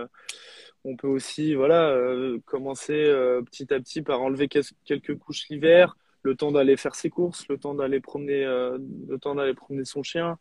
on 0.86 0.96
peut 0.96 1.08
aussi 1.08 1.56
voilà, 1.56 1.90
euh, 1.90 2.40
commencer 2.46 2.94
euh, 2.94 3.42
petit 3.42 3.74
à 3.74 3.80
petit 3.80 4.02
par 4.02 4.22
enlever 4.22 4.48
quelques 4.48 5.18
couches 5.18 5.50
l'hiver, 5.50 5.98
le 6.26 6.36
temps 6.36 6.52
d'aller 6.52 6.78
faire 6.78 6.96
ses 6.96 7.10
courses, 7.10 7.48
le 7.48 7.58
temps 7.58 7.74
d'aller 7.74 8.00
promener, 8.00 8.46
euh, 8.46 8.78
le 9.08 9.18
temps 9.18 9.36
d'aller 9.36 9.54
promener 9.54 9.86
son 9.86 10.04
chien, 10.04 10.38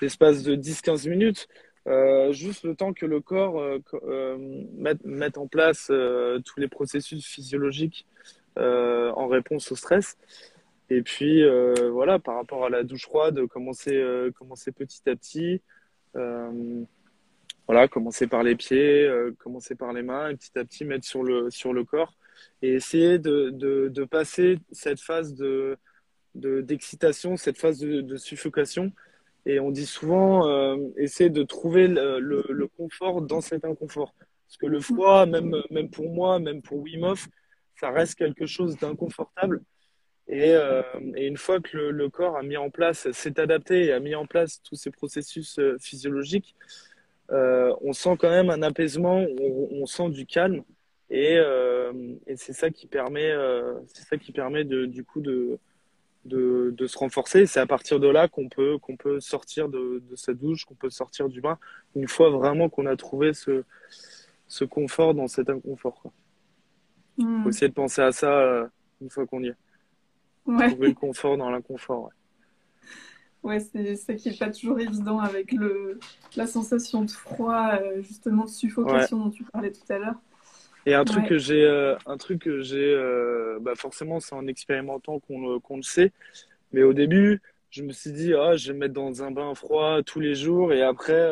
l'espace 0.00 0.42
de 0.42 0.56
10-15 0.56 1.08
minutes, 1.08 1.48
juste 2.30 2.64
le 2.64 2.74
temps 2.74 2.92
que 2.92 3.06
le 3.06 3.20
corps 3.20 3.62
mette, 5.04 5.38
en 5.38 5.46
place 5.46 5.86
tous 5.86 6.60
les 6.60 6.66
processus 6.68 7.24
physiologiques 7.24 8.06
en 8.56 9.28
réponse 9.28 9.70
au 9.70 9.76
stress. 9.76 10.18
Et 10.90 11.02
puis 11.02 11.44
voilà, 11.90 12.18
par 12.18 12.34
rapport 12.34 12.64
à 12.66 12.70
la 12.70 12.82
douche 12.82 13.04
froide, 13.04 13.46
commencer, 13.46 14.02
commencer 14.36 14.72
petit 14.72 15.08
à 15.08 15.14
petit 15.14 15.62
voilà, 17.66 17.88
commencer 17.88 18.26
par 18.26 18.42
les 18.42 18.54
pieds, 18.54 19.06
euh, 19.06 19.32
commencer 19.38 19.74
par 19.74 19.92
les 19.92 20.02
mains, 20.02 20.30
et 20.30 20.36
petit 20.36 20.56
à 20.58 20.64
petit 20.64 20.84
mettre 20.84 21.04
sur 21.04 21.22
le, 21.22 21.50
sur 21.50 21.72
le 21.72 21.84
corps 21.84 22.14
et 22.62 22.74
essayer 22.74 23.18
de, 23.18 23.50
de, 23.50 24.04
passer 24.04 24.58
cette 24.72 25.00
phase 25.00 25.34
de, 25.34 25.78
d'excitation, 26.34 27.36
cette 27.36 27.58
phase 27.58 27.78
de, 27.78 28.16
suffocation. 28.16 28.92
Et 29.44 29.60
on 29.60 29.70
dit 29.70 29.86
souvent, 29.86 30.48
euh, 30.48 30.76
essayer 30.96 31.30
de 31.30 31.42
trouver 31.42 31.86
le, 31.86 32.18
le, 32.20 32.66
confort 32.66 33.22
dans 33.22 33.40
cet 33.40 33.64
inconfort. 33.64 34.14
Parce 34.18 34.56
que 34.58 34.66
le 34.66 34.80
froid, 34.80 35.26
même, 35.26 35.54
même 35.70 35.90
pour 35.90 36.10
moi, 36.10 36.38
même 36.38 36.62
pour 36.62 36.78
Wim 36.78 37.14
ça 37.78 37.90
reste 37.90 38.16
quelque 38.16 38.46
chose 38.46 38.76
d'inconfortable. 38.76 39.62
Et, 40.28 40.52
euh, 40.54 40.82
et, 41.14 41.26
une 41.26 41.36
fois 41.36 41.60
que 41.60 41.76
le, 41.76 41.90
le, 41.92 42.08
corps 42.08 42.36
a 42.36 42.42
mis 42.42 42.56
en 42.56 42.70
place, 42.70 43.10
s'est 43.12 43.38
adapté 43.38 43.84
et 43.84 43.92
a 43.92 44.00
mis 44.00 44.14
en 44.14 44.26
place 44.26 44.60
tous 44.62 44.74
ces 44.74 44.90
processus 44.90 45.58
euh, 45.58 45.76
physiologiques, 45.78 46.56
euh, 47.32 47.74
on 47.80 47.92
sent 47.92 48.16
quand 48.18 48.30
même 48.30 48.50
un 48.50 48.62
apaisement, 48.62 49.24
on, 49.40 49.86
sent 49.86 50.10
du 50.10 50.26
calme 50.26 50.62
et, 51.10 51.36
euh, 51.38 51.92
et 52.26 52.36
c'est 52.36 52.52
ça 52.52 52.70
qui 52.70 52.86
permet, 52.86 53.30
euh, 53.30 53.74
c'est 53.86 54.04
ça 54.06 54.16
qui 54.16 54.32
permet 54.32 54.64
de, 54.64 54.86
du 54.86 55.04
coup 55.04 55.20
de, 55.20 55.58
de, 56.24 56.74
de 56.76 56.86
se 56.86 56.98
renforcer. 56.98 57.46
C'est 57.46 57.60
à 57.60 57.66
partir 57.66 58.00
de 58.00 58.08
là 58.08 58.28
qu'on 58.28 58.48
peut, 58.48 58.78
qu'on 58.78 58.96
peut 58.96 59.20
sortir 59.20 59.68
de, 59.68 60.02
de 60.08 60.16
sa 60.16 60.34
douche, 60.34 60.64
qu'on 60.64 60.74
peut 60.74 60.90
sortir 60.90 61.28
du 61.28 61.40
bain, 61.40 61.58
une 61.94 62.08
fois 62.08 62.30
vraiment 62.30 62.68
qu'on 62.68 62.86
a 62.86 62.96
trouvé 62.96 63.34
ce, 63.34 63.64
ce 64.48 64.64
confort 64.64 65.14
dans 65.14 65.28
cet 65.28 65.48
inconfort. 65.50 66.02
Il 67.18 67.24
faut 67.24 67.30
hmm. 67.30 67.48
essayer 67.48 67.68
de 67.68 67.74
penser 67.74 68.02
à 68.02 68.12
ça 68.12 68.68
une 69.00 69.10
fois 69.10 69.26
qu'on 69.26 69.42
y 69.42 69.48
est. 69.48 69.56
Ouais. 70.46 70.68
Trouver 70.68 70.88
le 70.88 70.94
confort 70.94 71.36
dans 71.36 71.50
l'inconfort. 71.50 72.04
Ouais. 72.04 72.10
Ouais, 73.46 73.60
c'est 73.60 73.94
ça 73.94 74.14
qui 74.14 74.28
n'est 74.28 74.36
pas 74.36 74.50
toujours 74.50 74.80
évident 74.80 75.20
avec 75.20 75.52
le, 75.52 76.00
la 76.36 76.48
sensation 76.48 77.04
de 77.04 77.10
froid, 77.10 77.74
euh, 77.80 78.02
justement 78.02 78.44
de 78.44 78.50
suffocation 78.50 79.18
dont 79.18 79.30
tu 79.30 79.44
parlais 79.44 79.70
tout 79.70 79.84
à 79.88 79.98
l'heure. 79.98 80.16
Et 80.86 80.94
un 80.94 81.04
truc 81.04 81.26
que 81.26 81.38
j'ai, 81.38 81.64
euh, 81.64 81.96
un 82.06 82.16
truc 82.16 82.42
que 82.42 82.60
j'ai, 82.62 82.94
euh, 82.94 83.58
bah 83.60 83.74
forcément, 83.76 84.20
c'est 84.20 84.34
en 84.34 84.46
expérimentant 84.46 85.18
qu'on 85.20 85.60
qu'on 85.60 85.76
le 85.76 85.82
sait. 85.82 86.12
Mais 86.72 86.82
au 86.82 86.92
début, 86.92 87.42
je 87.70 87.82
me 87.82 87.92
suis 87.92 88.12
dit, 88.12 88.34
ah, 88.34 88.56
je 88.56 88.68
vais 88.68 88.74
me 88.74 88.80
mettre 88.80 88.94
dans 88.94 89.22
un 89.22 89.30
bain 89.30 89.54
froid 89.54 90.02
tous 90.04 90.20
les 90.20 90.34
jours, 90.34 90.72
et 90.72 90.82
après, 90.82 91.22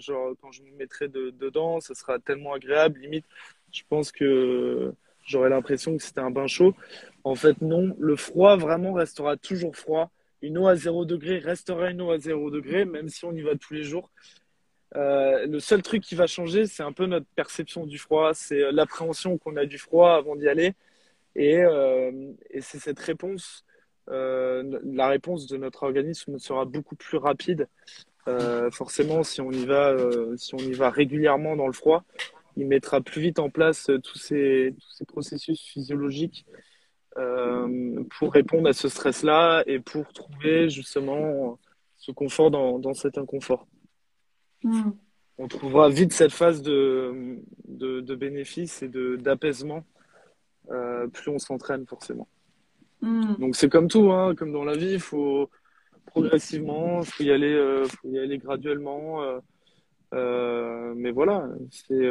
genre, 0.00 0.34
quand 0.42 0.52
je 0.52 0.62
me 0.62 0.70
mettrai 0.76 1.08
de, 1.08 1.30
dedans, 1.30 1.80
ça 1.80 1.94
sera 1.94 2.18
tellement 2.18 2.54
agréable. 2.54 3.00
Limite, 3.00 3.26
je 3.72 3.82
pense 3.88 4.12
que 4.12 4.92
j'aurais 5.24 5.50
l'impression 5.50 5.96
que 5.96 6.02
c'était 6.02 6.20
un 6.20 6.30
bain 6.30 6.46
chaud. 6.46 6.74
En 7.24 7.34
fait, 7.36 7.60
non. 7.62 7.94
Le 7.98 8.16
froid 8.16 8.56
vraiment 8.56 8.92
restera 8.94 9.36
toujours 9.36 9.76
froid 9.76 10.10
une 10.44 10.58
eau 10.58 10.66
à 10.66 10.76
0 10.76 11.06
degré 11.06 11.38
restera 11.38 11.90
une 11.90 12.02
eau 12.02 12.10
à 12.10 12.18
0 12.18 12.50
degré, 12.50 12.84
même 12.84 13.08
si 13.08 13.24
on 13.24 13.32
y 13.32 13.40
va 13.40 13.56
tous 13.56 13.72
les 13.72 13.82
jours. 13.82 14.10
Euh, 14.96 15.46
le 15.46 15.60
seul 15.60 15.82
truc 15.82 16.02
qui 16.02 16.14
va 16.14 16.26
changer, 16.26 16.66
c'est 16.66 16.82
un 16.82 16.92
peu 16.92 17.06
notre 17.06 17.26
perception 17.34 17.86
du 17.86 17.98
froid, 17.98 18.32
c'est 18.34 18.62
euh, 18.62 18.70
l'appréhension 18.72 19.38
qu'on 19.38 19.56
a 19.56 19.66
du 19.66 19.78
froid 19.78 20.14
avant 20.14 20.36
d'y 20.36 20.48
aller. 20.48 20.74
Et, 21.34 21.58
euh, 21.58 22.32
et 22.50 22.60
c'est 22.60 22.78
cette 22.78 23.00
réponse, 23.00 23.64
la 24.06 25.08
réponse 25.08 25.46
de 25.46 25.56
notre 25.56 25.82
organisme 25.84 26.38
sera 26.38 26.64
beaucoup 26.64 26.94
plus 26.96 27.18
rapide. 27.18 27.68
forcément, 28.70 29.22
si 29.22 29.40
on 29.40 29.50
y 29.50 29.66
va, 29.66 29.96
si 30.36 30.54
on 30.54 30.58
y 30.58 30.72
va 30.72 30.90
régulièrement 30.90 31.56
dans 31.56 31.66
le 31.66 31.72
froid, 31.72 32.04
il 32.56 32.66
mettra 32.66 33.00
plus 33.00 33.20
vite 33.20 33.38
en 33.38 33.50
place 33.50 33.90
tous 34.02 34.18
ces, 34.18 34.74
tous 34.78 34.90
ces 34.92 35.04
processus 35.04 35.60
physiologiques 35.60 36.46
euh, 37.16 38.02
pour 38.18 38.32
répondre 38.32 38.68
à 38.68 38.72
ce 38.72 38.88
stress-là 38.88 39.62
et 39.66 39.78
pour 39.78 40.12
trouver 40.12 40.68
justement 40.68 41.58
ce 41.96 42.10
confort 42.10 42.50
dans, 42.50 42.80
dans 42.80 42.94
cet 42.94 43.18
inconfort. 43.18 43.66
Hmm. 44.64 44.90
On 45.38 45.46
trouvera 45.46 45.88
vite 45.88 46.12
cette 46.12 46.32
phase 46.32 46.62
de, 46.62 47.38
de, 47.68 48.00
de 48.00 48.14
bénéfice 48.14 48.82
et 48.82 48.88
d'apaisement 48.88 49.84
euh, 50.70 51.06
plus 51.08 51.30
on 51.30 51.38
s'entraîne 51.38 51.86
forcément. 51.86 52.28
Hmm. 53.02 53.34
Donc 53.38 53.56
c'est 53.56 53.68
comme 53.68 53.88
tout, 53.88 54.10
hein, 54.10 54.34
comme 54.34 54.52
dans 54.52 54.64
la 54.64 54.76
vie, 54.76 54.94
il 54.94 55.00
faut 55.00 55.50
progressivement, 56.06 57.00
il 57.00 57.06
faut 57.06 57.22
y 57.22 57.30
aller, 57.30 57.52
euh, 57.52 57.84
faut 57.84 58.08
y 58.08 58.18
aller 58.18 58.38
graduellement. 58.38 59.22
Euh, 60.14 60.94
mais 60.96 61.10
voilà, 61.10 61.48
c'est 61.70 62.08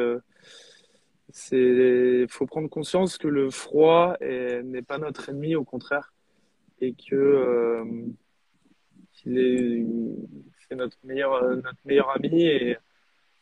c'est 1.32 2.26
faut 2.30 2.46
prendre 2.46 2.70
conscience 2.70 3.18
que 3.18 3.28
le 3.28 3.50
froid 3.50 4.16
n'est 4.22 4.84
pas 4.84 5.00
notre 5.00 5.30
ennemi, 5.30 5.56
au 5.56 5.64
contraire, 5.64 6.14
et 6.80 6.94
que 6.94 7.84
est 9.26 9.86
c'est 10.68 10.76
notre 10.76 10.98
meilleur 11.04 11.44
notre 11.56 11.78
meilleur 11.86 12.10
ami 12.16 12.44
et, 12.44 12.78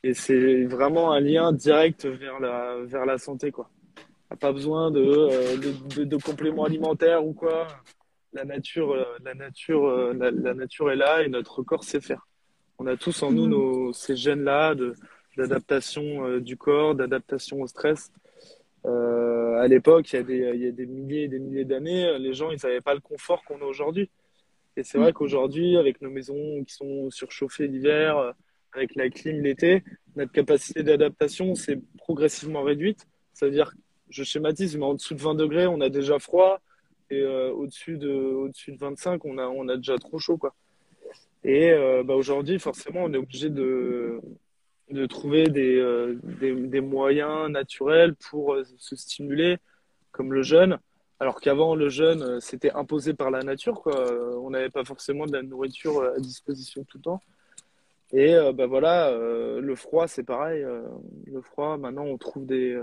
et 0.04 0.14
c'est 0.14 0.66
vraiment 0.66 1.12
un 1.12 1.20
lien 1.20 1.52
direct 1.52 2.06
vers 2.06 2.40
la 2.40 2.78
vers 2.84 3.06
la 3.06 3.18
santé 3.18 3.52
quoi. 3.52 3.70
a 4.30 4.36
pas 4.36 4.52
besoin 4.52 4.92
de, 4.92 5.02
euh, 5.02 5.58
de, 5.58 6.04
de, 6.04 6.18
compléments 6.18 6.66
alimentaires 6.66 7.26
ou 7.26 7.34
quoi. 7.34 7.68
La 8.34 8.46
nature 8.46 8.94
euh, 8.94 9.06
la 9.24 9.34
nature 9.34 9.86
euh, 9.86 10.14
la, 10.14 10.32
la, 10.32 10.54
nature 10.54 10.92
est 10.92 10.96
là 10.96 11.22
et 11.22 11.28
notre 11.28 11.64
corps 11.64 11.84
sait 11.84 12.02
faire. 12.02 12.28
On 12.80 12.88
a 12.88 12.96
tous 12.98 13.22
en 13.24 13.32
nous 13.32 13.46
mmh. 13.46 13.50
nos, 13.50 13.94
ces 13.94 14.16
gènes 14.16 14.44
là 14.44 14.74
de 14.74 14.96
d'adaptation 15.38 16.26
euh, 16.26 16.40
du 16.40 16.58
corps, 16.58 16.96
d'adaptation 16.96 17.62
au 17.62 17.68
stress. 17.68 18.12
Euh, 18.86 19.62
à 19.62 19.68
l'époque, 19.68 20.12
il 20.12 20.16
y, 20.16 20.20
a 20.20 20.24
des, 20.24 20.52
il 20.56 20.64
y 20.64 20.68
a 20.68 20.72
des 20.72 20.86
milliers 20.86 21.24
et 21.24 21.28
des 21.28 21.40
milliers 21.40 21.66
d'années, 21.66 22.18
les 22.20 22.34
gens, 22.34 22.52
ils 22.52 22.60
n'avaient 22.64 22.82
pas 22.82 22.96
le 22.96 23.00
confort 23.00 23.44
qu'on 23.44 23.62
a 23.62 23.66
aujourd'hui. 23.66 24.10
Et 24.78 24.84
c'est 24.84 24.98
vrai 24.98 25.14
qu'aujourd'hui, 25.14 25.78
avec 25.78 26.02
nos 26.02 26.10
maisons 26.10 26.64
qui 26.64 26.74
sont 26.74 27.10
surchauffées 27.10 27.68
l'hiver, 27.68 28.34
avec 28.74 28.96
la 28.96 29.10
clim 29.10 29.42
l'été, 29.42 29.84
notre 30.16 30.32
capacité 30.32 30.84
d'adaptation 30.84 31.56
s'est 31.56 31.80
progressivement 31.98 32.64
réduite. 32.64 33.06
Ça 33.34 33.46
veut 33.48 33.52
dire 33.52 33.74
je 34.10 34.24
schématise, 34.24 34.78
mais 34.78 34.84
en 34.84 34.94
dessous 34.94 35.14
de 35.14 35.22
20 35.22 35.36
degrés, 35.36 35.68
on 35.68 35.82
a 35.82 35.90
déjà 35.90 36.20
froid. 36.20 36.60
Et 37.10 37.26
au-dessus 37.26 37.98
de, 37.98 38.10
au-dessus 38.10 38.72
de 38.72 38.78
25, 38.78 39.26
on 39.26 39.38
a, 39.38 39.48
on 39.48 39.68
a 39.68 39.76
déjà 39.76 39.98
trop 39.98 40.20
chaud, 40.20 40.38
quoi. 40.38 40.54
Et 41.44 41.74
bah, 42.06 42.16
aujourd'hui, 42.16 42.60
forcément, 42.60 43.04
on 43.04 43.14
est 43.14 43.18
obligé 43.18 43.50
de, 43.50 44.22
de 44.92 45.06
trouver 45.06 45.46
des, 45.46 46.16
des, 46.24 46.54
des, 46.54 46.82
moyens 46.82 47.50
naturels 47.50 48.16
pour 48.16 48.58
se 48.78 48.96
stimuler, 48.96 49.58
comme 50.12 50.34
le 50.34 50.44
jeûne. 50.44 50.78
Alors 51.22 51.40
qu'avant, 51.40 51.76
le 51.76 51.88
jeûne, 51.88 52.42
c'était 52.42 52.72
imposé 52.72 53.14
par 53.14 53.30
la 53.30 53.44
nature, 53.44 53.80
quoi. 53.84 54.12
On 54.40 54.50
n'avait 54.50 54.72
pas 54.72 54.84
forcément 54.84 55.28
de 55.28 55.34
la 55.34 55.44
nourriture 55.44 56.02
à 56.02 56.20
disposition 56.20 56.84
tout 56.84 56.98
le 56.98 57.04
temps. 57.04 57.22
Et 58.12 58.34
euh, 58.34 58.54
bah 58.54 58.66
voilà, 58.66 59.10
euh, 59.10 59.62
le 59.62 59.76
froid, 59.76 60.08
c'est 60.08 60.24
pareil. 60.24 60.64
Euh, 60.64 60.82
le 61.28 61.42
froid, 61.42 61.78
maintenant, 61.78 62.06
on 62.06 62.18
trouve 62.18 62.48
des. 62.48 62.82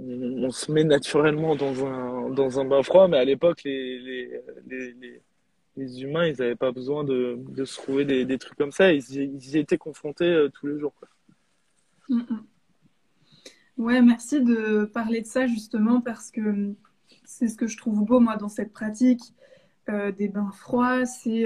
On, 0.00 0.50
se 0.50 0.72
met 0.72 0.82
naturellement 0.82 1.54
dans 1.54 1.86
un, 1.86 2.30
dans 2.30 2.58
un 2.58 2.64
bain 2.64 2.82
froid, 2.82 3.06
mais 3.06 3.16
à 3.16 3.24
l'époque, 3.24 3.62
les, 3.62 4.00
les, 4.00 4.40
les, 4.66 5.22
les, 5.76 6.02
humains, 6.02 6.26
ils 6.26 6.36
n'avaient 6.36 6.56
pas 6.56 6.72
besoin 6.72 7.04
de, 7.04 7.38
de 7.38 7.64
se 7.64 7.76
trouver 7.80 8.04
des, 8.04 8.24
des, 8.24 8.38
trucs 8.38 8.58
comme 8.58 8.72
ça. 8.72 8.92
Ils, 8.92 9.04
ils 9.12 9.54
y 9.54 9.58
étaient 9.58 9.78
confrontés 9.78 10.48
tous 10.52 10.66
les 10.66 10.80
jours. 10.80 10.94
Quoi. 10.96 11.08
Mm, 12.08 12.22
mm. 12.28 12.46
Ouais, 13.76 14.02
merci 14.02 14.42
de 14.42 14.84
parler 14.84 15.20
de 15.20 15.26
ça 15.26 15.46
justement 15.46 16.00
parce 16.00 16.32
que 16.32 16.74
c'est 17.24 17.48
ce 17.48 17.56
que 17.56 17.66
je 17.66 17.76
trouve 17.76 18.04
beau, 18.04 18.20
moi, 18.20 18.36
dans 18.36 18.48
cette 18.48 18.72
pratique 18.72 19.34
des 19.86 20.28
bains 20.28 20.50
froids. 20.50 21.04
C'est 21.04 21.44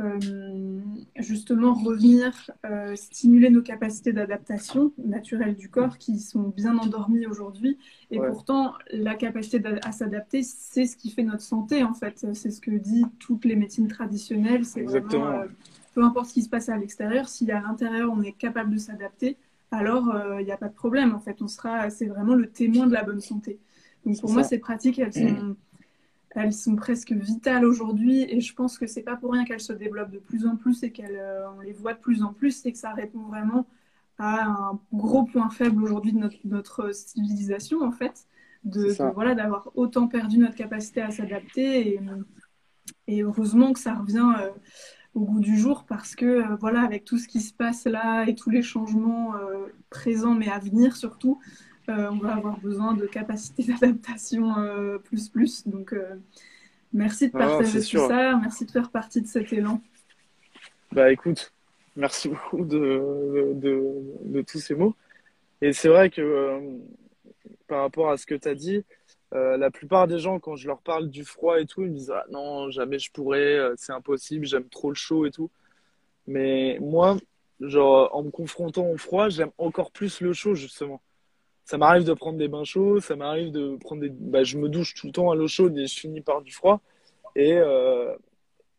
euh, 0.00 0.80
justement 1.20 1.72
revenir 1.72 2.50
euh, 2.64 2.96
stimuler 2.96 3.48
nos 3.48 3.62
capacités 3.62 4.12
d'adaptation 4.12 4.92
naturelle 4.98 5.54
du 5.54 5.68
corps 5.68 5.98
qui 5.98 6.18
sont 6.18 6.52
bien 6.56 6.76
endormies 6.78 7.26
aujourd'hui. 7.26 7.78
Et 8.10 8.18
pourtant, 8.18 8.74
la 8.90 9.14
capacité 9.14 9.62
à 9.84 9.92
s'adapter, 9.92 10.42
c'est 10.42 10.86
ce 10.86 10.96
qui 10.96 11.10
fait 11.10 11.22
notre 11.22 11.42
santé 11.42 11.84
en 11.84 11.94
fait. 11.94 12.26
C'est 12.32 12.50
ce 12.50 12.60
que 12.60 12.72
dit 12.72 13.04
toutes 13.20 13.44
les 13.44 13.54
médecines 13.54 13.86
traditionnelles. 13.86 14.64
C'est 14.64 14.82
vraiment, 14.82 15.26
euh, 15.26 15.46
peu 15.94 16.02
importe 16.02 16.26
ce 16.26 16.34
qui 16.34 16.42
se 16.42 16.50
passe 16.50 16.68
à 16.68 16.76
l'extérieur, 16.76 17.28
si 17.28 17.48
à 17.52 17.60
l'intérieur 17.60 18.10
on 18.12 18.22
est 18.22 18.32
capable 18.32 18.72
de 18.72 18.78
s'adapter, 18.78 19.36
alors 19.70 20.12
il 20.40 20.44
n'y 20.44 20.52
a 20.52 20.56
pas 20.56 20.68
de 20.68 20.74
problème 20.74 21.14
en 21.14 21.20
fait. 21.20 21.40
On 21.40 21.48
sera, 21.48 21.88
c'est 21.90 22.06
vraiment 22.06 22.34
le 22.34 22.48
témoin 22.48 22.88
de 22.88 22.92
la 22.92 23.04
bonne 23.04 23.20
santé. 23.20 23.60
Donc 24.04 24.20
pour 24.20 24.32
moi, 24.32 24.42
ces 24.42 24.58
pratiques, 24.58 24.98
elles 24.98 25.12
sont 25.12 25.56
elles 26.34 26.52
sont 26.52 26.76
presque 26.76 27.12
vitales 27.12 27.64
aujourd'hui. 27.64 28.26
Et 28.28 28.40
je 28.40 28.54
pense 28.54 28.78
que 28.78 28.86
c'est 28.86 29.02
pas 29.02 29.16
pour 29.16 29.32
rien 29.32 29.44
qu'elles 29.44 29.60
se 29.60 29.72
développent 29.72 30.10
de 30.10 30.18
plus 30.18 30.46
en 30.46 30.56
plus 30.56 30.82
et 30.82 30.92
qu'on 30.92 31.04
euh, 31.04 31.46
les 31.64 31.72
voit 31.72 31.94
de 31.94 32.00
plus 32.00 32.22
en 32.22 32.32
plus, 32.32 32.52
c'est 32.62 32.72
que 32.72 32.78
ça 32.78 32.92
répond 32.92 33.22
vraiment 33.22 33.66
à 34.18 34.44
un 34.44 34.80
gros 34.92 35.24
point 35.24 35.50
faible 35.50 35.82
aujourd'hui 35.82 36.12
de 36.12 36.30
notre, 36.44 36.94
civilisation 36.94 37.82
en 37.82 37.90
fait, 37.90 38.26
de, 38.64 38.94
voilà 39.12 39.34
d'avoir 39.34 39.70
autant 39.74 40.06
perdu 40.06 40.38
notre 40.38 40.54
capacité 40.54 41.02
à 41.02 41.10
s'adapter 41.10 41.94
et, 41.94 42.00
et, 43.08 43.22
heureusement 43.24 43.72
que 43.72 43.80
ça 43.80 43.94
revient 43.94 44.32
euh, 44.40 44.50
au 45.14 45.24
goût 45.24 45.40
du 45.40 45.58
jour 45.58 45.84
parce 45.84 46.14
que 46.14 46.26
euh, 46.26 46.56
voilà 46.60 46.82
avec 46.82 47.04
tout 47.04 47.18
ce 47.18 47.26
qui 47.26 47.40
se 47.40 47.52
passe 47.52 47.86
là 47.86 48.24
et 48.28 48.36
tous 48.36 48.50
les 48.50 48.62
changements 48.62 49.32
présents 49.90 50.34
mais 50.34 50.48
à 50.48 50.60
venir 50.60 50.94
surtout, 50.96 51.40
on 51.88 52.16
va 52.18 52.34
avoir 52.34 52.58
besoin 52.58 52.94
de 52.94 53.06
capacités 53.06 53.64
d'adaptation 53.80 54.58
euh, 54.58 54.98
plus 54.98 55.28
plus. 55.28 55.66
Donc, 55.66 55.92
euh, 55.92 56.16
merci 56.92 57.28
de 57.28 57.32
partager 57.32 57.80
tout 57.80 58.08
ça. 58.08 58.36
Merci 58.36 58.66
de 58.66 58.70
faire 58.70 58.90
partie 58.90 59.20
de 59.20 59.26
cet 59.26 59.52
élan. 59.52 59.80
Bah 60.92 61.10
écoute, 61.10 61.52
merci 61.96 62.28
beaucoup 62.30 62.64
de, 62.64 63.52
de, 63.54 64.42
tous 64.42 64.60
ces 64.60 64.74
mots. 64.74 64.94
Et 65.60 65.72
c'est 65.72 65.88
vrai 65.88 66.10
que 66.10 66.60
par 67.66 67.80
rapport 67.80 68.10
à 68.10 68.16
ce 68.16 68.26
que 68.26 68.34
tu 68.34 68.48
as 68.48 68.54
dit, 68.54 68.84
la 69.32 69.70
plupart 69.72 70.06
des 70.06 70.20
gens, 70.20 70.38
quand 70.38 70.54
je 70.54 70.68
leur 70.68 70.80
parle 70.80 71.10
du 71.10 71.24
froid 71.24 71.60
et 71.60 71.66
tout, 71.66 71.82
ils 71.82 71.90
me 71.90 71.94
disent 71.94 72.12
ah, 72.14 72.24
non, 72.30 72.70
jamais 72.70 73.00
je 73.00 73.10
pourrais, 73.10 73.58
c'est 73.76 73.92
impossible, 73.92 74.46
j'aime 74.46 74.68
trop 74.68 74.90
le 74.90 74.94
chaud 74.94 75.26
et 75.26 75.32
tout. 75.32 75.50
Mais 76.28 76.78
moi, 76.80 77.16
genre, 77.60 78.14
en 78.14 78.22
me 78.22 78.30
confrontant 78.30 78.86
au 78.86 78.96
froid, 78.96 79.28
j'aime 79.28 79.50
encore 79.58 79.90
plus 79.90 80.20
le 80.20 80.32
chaud, 80.32 80.54
justement 80.54 81.02
ça 81.64 81.78
m'arrive 81.78 82.04
de 82.04 82.12
prendre 82.12 82.38
des 82.38 82.48
bains 82.48 82.64
chauds, 82.64 83.00
ça 83.00 83.16
m'arrive 83.16 83.50
de 83.50 83.76
prendre 83.76 84.02
des. 84.02 84.10
Bah, 84.10 84.44
je 84.44 84.58
me 84.58 84.68
douche 84.68 84.94
tout 84.94 85.06
le 85.06 85.12
temps 85.12 85.30
à 85.30 85.34
l'eau 85.34 85.48
chaude 85.48 85.76
et 85.78 85.86
je 85.86 85.98
finis 85.98 86.20
par 86.20 86.42
du 86.42 86.52
froid. 86.52 86.80
Et, 87.36 87.54
euh, 87.54 88.14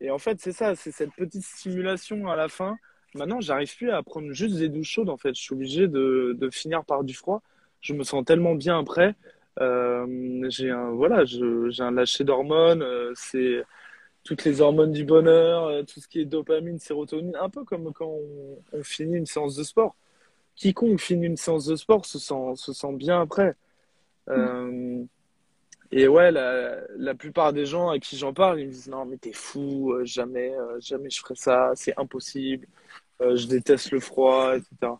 et 0.01 0.11
en 0.11 0.19
fait, 0.19 0.39
c'est 0.39 0.51
ça, 0.51 0.75
c'est 0.75 0.91
cette 0.91 1.13
petite 1.13 1.43
stimulation 1.43 2.27
à 2.27 2.35
la 2.35 2.47
fin. 2.47 2.77
Maintenant, 3.15 3.41
j'arrive 3.41 3.75
plus 3.75 3.91
à 3.91 4.03
prendre 4.03 4.31
juste 4.33 4.57
des 4.57 4.69
douches 4.69 4.91
chaudes. 4.91 5.09
En 5.09 5.17
fait, 5.17 5.35
je 5.35 5.41
suis 5.41 5.53
obligé 5.53 5.87
de, 5.87 6.35
de 6.39 6.49
finir 6.49 6.85
par 6.85 7.03
du 7.03 7.13
froid. 7.15 7.41
Je 7.81 7.93
me 7.93 8.03
sens 8.03 8.23
tellement 8.25 8.55
bien 8.55 8.79
après. 8.79 9.15
Euh, 9.61 10.45
j'ai 10.49 10.69
un 10.69 10.91
voilà, 10.91 11.23
un 11.79 11.91
lâcher 11.91 12.23
d'hormones. 12.23 12.83
Euh, 12.83 13.13
c'est 13.15 13.63
toutes 14.23 14.43
les 14.45 14.61
hormones 14.61 14.91
du 14.91 15.05
bonheur, 15.05 15.85
tout 15.85 15.99
ce 16.01 16.07
qui 16.07 16.19
est 16.21 16.25
dopamine, 16.25 16.79
sérotonine, 16.79 17.35
un 17.39 17.49
peu 17.49 17.63
comme 17.63 17.93
quand 17.93 18.17
on 18.73 18.83
finit 18.83 19.17
une 19.17 19.27
séance 19.27 19.55
de 19.55 19.63
sport 19.63 19.95
quiconque 20.55 20.99
finit 20.99 21.27
une 21.27 21.37
séance 21.37 21.65
de 21.65 21.75
sport 21.75 22.05
se 22.05 22.19
sent, 22.19 22.55
se 22.55 22.73
sent 22.73 22.93
bien 22.93 23.21
après. 23.21 23.55
Euh, 24.29 25.03
et 25.91 26.07
ouais, 26.07 26.31
la, 26.31 26.81
la, 26.97 27.13
plupart 27.13 27.53
des 27.53 27.65
gens 27.65 27.89
à 27.89 27.99
qui 27.99 28.17
j'en 28.17 28.33
parle, 28.33 28.59
ils 28.59 28.67
me 28.67 28.71
disent 28.71 28.89
non, 28.89 29.05
mais 29.05 29.17
t'es 29.17 29.33
fou, 29.33 29.93
euh, 29.93 30.03
jamais, 30.03 30.51
euh, 30.55 30.79
jamais 30.79 31.09
je 31.09 31.19
ferai 31.19 31.35
ça, 31.35 31.71
c'est 31.75 31.93
impossible, 31.97 32.67
je 33.19 33.45
déteste 33.47 33.91
le 33.91 33.99
froid, 33.99 34.55
etc. 34.55 34.93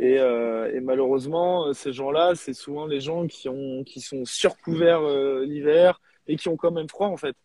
Et, 0.00 0.14
et 0.14 0.80
malheureusement, 0.80 1.72
ces 1.72 1.92
gens-là, 1.92 2.34
c'est 2.36 2.54
souvent 2.54 2.86
les 2.86 3.00
gens 3.00 3.26
qui, 3.26 3.48
ont, 3.48 3.82
qui 3.84 4.00
sont 4.00 4.24
surcouverts 4.24 5.02
l'hiver 5.42 6.00
et 6.28 6.36
qui 6.36 6.48
ont 6.48 6.56
quand 6.56 6.70
même 6.70 6.88
froid 6.88 7.08
en 7.08 7.16
fait. 7.16 7.36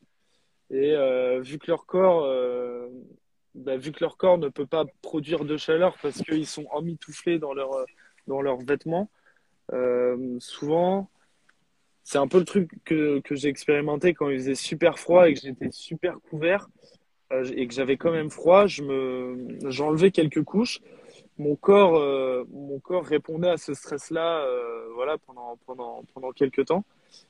Et 0.69 0.95
vu 1.41 1.57
que 1.59 1.67
leur 1.67 1.85
corps 1.85 2.27
bah, 3.55 3.77
vu 3.77 3.91
que 3.91 3.99
leur 4.01 4.17
corps 4.17 4.37
ne 4.37 4.49
peut 4.49 4.65
pas 4.65 4.85
produire 5.01 5.45
de 5.45 5.57
chaleur 5.57 5.95
parce 6.01 6.21
qu'ils 6.21 6.47
sont 6.47 6.65
emmitouflés 6.71 7.39
dans, 7.39 7.53
leur, 7.53 7.71
dans 8.27 8.41
leurs 8.41 8.59
vêtements, 8.59 9.09
euh, 9.71 10.37
souvent, 10.39 11.09
c'est 12.03 12.17
un 12.17 12.27
peu 12.27 12.39
le 12.39 12.45
truc 12.45 12.69
que, 12.83 13.19
que 13.19 13.35
j'ai 13.35 13.47
expérimenté 13.47 14.13
quand 14.13 14.29
il 14.29 14.37
faisait 14.37 14.55
super 14.55 14.99
froid 14.99 15.29
et 15.29 15.33
que 15.33 15.39
j'étais 15.39 15.71
super 15.71 16.17
couvert 16.29 16.67
euh, 17.31 17.49
et 17.55 17.67
que 17.67 17.73
j'avais 17.73 17.97
quand 17.97 18.11
même 18.11 18.29
froid. 18.29 18.67
Je 18.67 18.83
me, 18.83 19.57
j'enlevais 19.69 20.11
quelques 20.11 20.43
couches. 20.43 20.81
Mon 21.37 21.55
corps, 21.55 21.97
euh, 21.97 22.43
mon 22.51 22.79
corps 22.79 23.05
répondait 23.05 23.49
à 23.49 23.57
ce 23.57 23.73
stress-là, 23.73 24.45
euh, 24.45 24.89
voilà, 24.93 25.17
pendant, 25.17 25.57
pendant, 25.65 26.03
pendant 26.13 26.31
quelques 26.31 26.65
temps. 26.65 26.83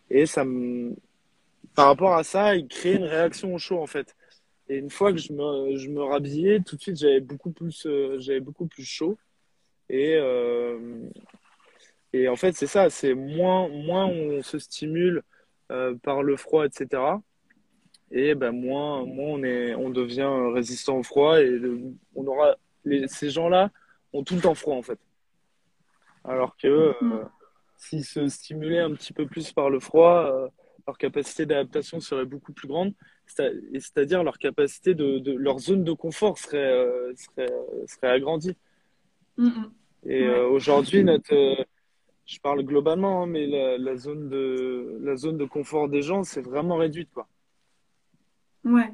Et 0.10 0.26
ça 0.26 0.44
me, 0.44 0.94
par 1.76 1.88
rapport 1.88 2.14
à 2.14 2.24
ça, 2.24 2.56
il 2.56 2.68
crée 2.68 2.96
une 2.96 3.06
réaction 3.06 3.54
au 3.54 3.58
chaud, 3.58 3.80
en 3.80 3.88
fait. 3.88 4.16
Et 4.70 4.78
une 4.78 4.90
fois 4.90 5.12
que 5.12 5.20
je 5.20 5.34
me, 5.34 5.76
je 5.76 5.90
me 5.90 6.02
rhabillais, 6.02 6.62
tout 6.62 6.76
de 6.78 6.82
suite, 6.82 6.98
j'avais 6.98 7.20
beaucoup 7.20 7.52
plus, 7.52 7.86
euh, 7.86 8.18
j'avais 8.20 8.40
beaucoup 8.40 8.66
plus 8.66 8.86
chaud. 8.86 9.18
Et, 9.90 10.16
euh, 10.16 11.10
et 12.14 12.30
en 12.30 12.36
fait, 12.36 12.54
c'est 12.54 12.68
ça, 12.68 12.90
c'est 12.90 13.14
moins, 13.14 13.68
moins 13.68 14.06
on 14.06 14.42
se 14.42 14.60
stimule 14.60 15.24
euh, 15.72 15.96
par 15.96 16.24
le 16.24 16.38
froid, 16.38 16.66
etc. 16.66 17.02
Et 18.12 18.36
ben 18.36 18.52
moins, 18.52 19.06
moins 19.06 19.32
on 19.40 19.44
est, 19.44 19.76
on 19.76 19.90
devient 19.90 20.32
résistant 20.54 20.98
au 21.00 21.04
froid 21.04 21.42
et 21.42 21.60
on 22.16 22.26
aura, 22.28 22.56
les, 22.86 23.08
ces 23.08 23.30
gens-là 23.30 23.72
ont 24.14 24.24
tout 24.24 24.36
le 24.36 24.42
temps 24.42 24.56
froid 24.56 24.76
en 24.76 24.84
fait. 24.84 25.00
Alors 26.24 26.56
que 26.56 26.94
mm. 27.04 27.30
s'ils 27.78 28.06
se 28.06 28.28
stimulaient 28.28 28.80
un 28.80 28.94
petit 28.94 29.14
peu 29.14 29.26
plus 29.26 29.52
par 29.52 29.70
le 29.70 29.80
froid, 29.80 30.50
leur 30.88 30.98
capacité 30.98 31.46
d'adaptation 31.46 32.00
serait 32.00 32.26
beaucoup 32.26 32.54
plus 32.54 32.68
grande 32.68 32.94
c'est-à-dire 33.26 34.24
leur 34.24 34.38
capacité 34.38 34.94
de, 34.94 35.32
leur 35.32 35.60
zone 35.60 35.84
de 35.84 35.94
confort 35.94 36.38
serait, 36.38 36.58
euh, 36.58 37.14
serait, 37.16 37.54
serait, 37.88 38.10
agrandie. 38.10 38.56
Mm. 39.38 39.50
Et 40.06 40.24
euh, 40.24 40.48
aujourd'hui, 40.48 41.04
notre, 41.04 41.34
euh, 41.34 41.64
je 42.26 42.40
parle 42.40 42.64
globalement, 42.64 43.24
hein, 43.24 43.28
mais 43.28 43.48
la, 43.48 43.96
zone 43.96 44.30
de, 44.30 45.00
la 45.02 45.16
zone 45.16 45.38
de 45.38 45.46
confort 45.46 45.90
des 45.90 46.02
gens, 46.02 46.24
c'est 46.24 46.42
vraiment 46.42 46.76
réduite. 46.76 47.10
Quoi. 47.14 47.28
Ouais. 48.66 48.94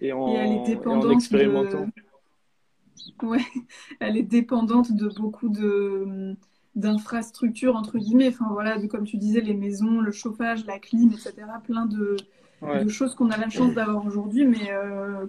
Et 0.00 0.12
en, 0.12 0.34
elle 0.34 0.52
est 0.52 0.66
dépendante 0.66 1.12
expérimentant. 1.12 1.86
De... 1.86 3.26
Ouais, 3.26 3.40
elle 4.00 4.16
est 4.16 4.22
dépendante 4.22 4.92
de 4.92 5.08
beaucoup 5.08 5.48
de 5.48 6.34
d'infrastructures 6.76 7.74
entre 7.74 7.98
guillemets 7.98 8.28
enfin 8.28 8.46
voilà 8.52 8.80
comme 8.86 9.02
tu 9.02 9.16
disais 9.16 9.40
les 9.40 9.54
maisons 9.54 10.00
le 10.00 10.12
chauffage 10.12 10.64
la 10.66 10.78
clim 10.78 11.10
etc 11.10 11.34
plein 11.64 11.84
de, 11.84 12.16
de 12.62 12.88
choses 12.88 13.14
qu'on 13.14 13.30
a 13.30 13.36
la 13.36 13.48
chance 13.48 13.74
d'avoir 13.74 14.04
aujourd'hui, 14.04 14.44
mais 14.44 14.70
euh, 14.70 15.26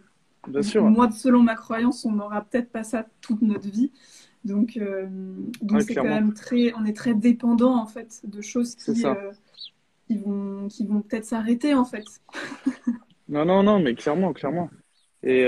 moi, 0.75 1.11
selon 1.11 1.41
ma 1.41 1.55
croyance, 1.55 2.05
on 2.05 2.11
n'aura 2.11 2.43
peut-être 2.43 2.71
pas 2.71 2.83
ça 2.83 3.05
toute 3.21 3.41
notre 3.41 3.69
vie. 3.69 3.91
Donc, 4.43 4.75
euh, 4.77 5.07
donc 5.61 5.83
c'est 5.83 5.93
quand 5.93 6.03
même 6.03 6.33
très, 6.33 6.73
on 6.73 6.85
est 6.85 6.95
très 6.95 7.13
dépendant 7.13 7.75
en 7.75 7.85
fait 7.85 8.21
de 8.23 8.41
choses 8.41 8.75
qui, 8.75 9.05
euh, 9.05 9.31
qui 10.07 10.17
vont, 10.17 10.67
qui 10.67 10.85
vont 10.85 11.01
peut-être 11.01 11.25
s'arrêter 11.25 11.73
en 11.75 11.85
fait. 11.85 12.05
non, 13.29 13.45
non, 13.45 13.63
non, 13.63 13.79
mais 13.79 13.93
clairement, 13.93 14.33
clairement. 14.33 14.69
Et, 15.23 15.41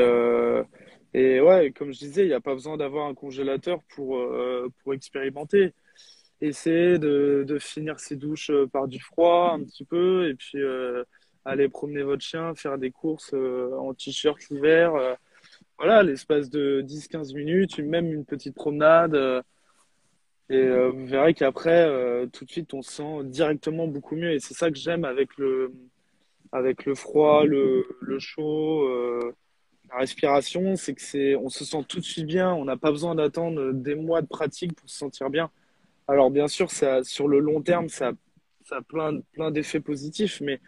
et 1.16 1.42
ouais, 1.42 1.74
comme 1.76 1.92
je 1.92 2.00
disais, 2.00 2.24
il 2.24 2.28
n'y 2.28 2.34
a 2.34 2.42
pas 2.42 2.54
besoin 2.54 2.78
d'avoir 2.78 3.08
un 3.08 3.16
congélateur 3.16 3.80
pour, 3.96 4.20
pour 4.84 4.94
expérimenter. 4.94 5.74
essayer 6.40 7.00
de, 7.00 7.44
de 7.48 7.58
finir 7.58 8.00
ses 8.00 8.16
douches 8.16 8.52
par 8.72 8.88
du 8.88 9.00
froid 9.00 9.54
un 9.54 9.64
petit 9.64 9.86
peu 9.86 10.30
et 10.30 10.36
puis 10.36 10.60
aller 11.46 11.70
promener 11.70 12.04
votre 12.04 12.24
chien, 12.24 12.56
faire 12.56 12.78
des 12.78 12.92
courses 12.92 13.34
en 13.34 13.94
t-shirt 13.94 14.40
l'hiver. 14.50 14.94
voilà, 15.78 16.04
l'espace 16.04 16.50
de 16.50 16.82
10-15 16.82 17.36
minutes, 17.36 17.80
même 17.80 18.12
une 18.12 18.26
petite 18.26 18.56
promenade. 18.56 19.16
et 20.50 20.70
vous 20.70 21.06
verrez 21.06 21.34
qu'après, 21.34 22.28
tout 22.32 22.46
de 22.46 22.52
suite, 22.52 22.74
on 22.74 22.82
se 22.82 22.94
sent 22.94 23.24
directement 23.26 23.88
beaucoup 23.88 24.16
mieux. 24.16 24.32
Et 24.32 24.40
c'est 24.40 24.54
ça 24.54 24.72
que 24.72 24.78
j'aime 24.78 25.04
avec 25.06 25.38
le, 25.38 25.72
avec 26.54 26.86
le 26.86 26.94
froid, 26.94 27.44
le, 27.46 27.86
le 28.00 28.20
chaud, 28.20 28.84
euh, 28.84 29.36
la 29.90 29.98
respiration, 29.98 30.76
c'est 30.76 30.94
que 30.94 31.02
c'est, 31.02 31.36
on 31.36 31.50
se 31.50 31.66
sent 31.66 31.84
tout 31.90 32.00
de 32.00 32.06
suite 32.06 32.28
bien. 32.28 32.54
On 32.54 32.64
n'a 32.64 32.78
pas 32.78 32.92
besoin 32.92 33.16
d'attendre 33.16 33.74
des 33.74 33.96
mois 33.96 34.22
de 34.22 34.28
pratique 34.28 34.76
pour 34.76 34.88
se 34.88 34.96
sentir 34.96 35.32
bien. 35.32 35.50
Alors 36.08 36.30
bien 36.30 36.48
sûr, 36.48 36.70
ça, 36.70 37.04
sur 37.04 37.28
le 37.28 37.40
long 37.40 37.62
terme, 37.62 37.90
ça, 37.90 38.12
ça 38.66 38.78
a 38.78 38.82
plein, 38.82 39.20
plein 39.34 39.50
d'effets 39.50 39.80
positifs, 39.80 40.42
mais 40.42 40.62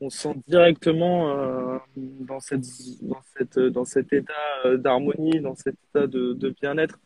on 0.00 0.10
se 0.10 0.18
sent 0.18 0.34
directement 0.46 1.30
euh, 1.30 1.78
dans, 1.96 2.40
cette, 2.40 2.64
dans, 3.02 3.22
cette, 3.36 3.58
dans 3.58 3.84
cet 3.84 4.12
état 4.12 4.32
euh, 4.64 4.76
d'harmonie, 4.76 5.40
dans 5.40 5.54
cet 5.54 5.76
état 5.90 6.06
de, 6.06 6.32
de 6.34 6.54
bien-être, 6.60 6.98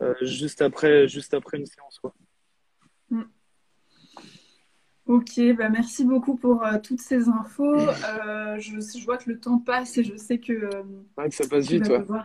euh, 0.00 0.14
juste, 0.22 0.62
après, 0.62 1.08
juste 1.08 1.34
après 1.34 1.58
une 1.58 1.66
séance. 1.66 1.98
Quoi. 1.98 2.14
Mm. 3.10 3.22
Ok, 5.06 5.40
bah 5.58 5.68
merci 5.68 6.04
beaucoup 6.04 6.36
pour 6.36 6.64
euh, 6.64 6.78
toutes 6.80 7.00
ces 7.00 7.28
infos. 7.28 7.74
Euh, 7.76 8.58
je, 8.58 8.80
je, 8.80 9.04
vois 9.04 9.18
que 9.18 9.28
le 9.30 9.38
temps 9.38 9.58
passe 9.58 9.98
et 9.98 10.04
je 10.04 10.16
sais 10.16 10.38
que, 10.38 10.52
euh, 10.52 10.82
ouais, 11.18 11.28
que 11.28 11.34
ça 11.34 11.46
passe 11.48 11.68
vite, 11.68 11.82
tu 11.82 11.90
vas 11.90 11.98
devoir 11.98 12.24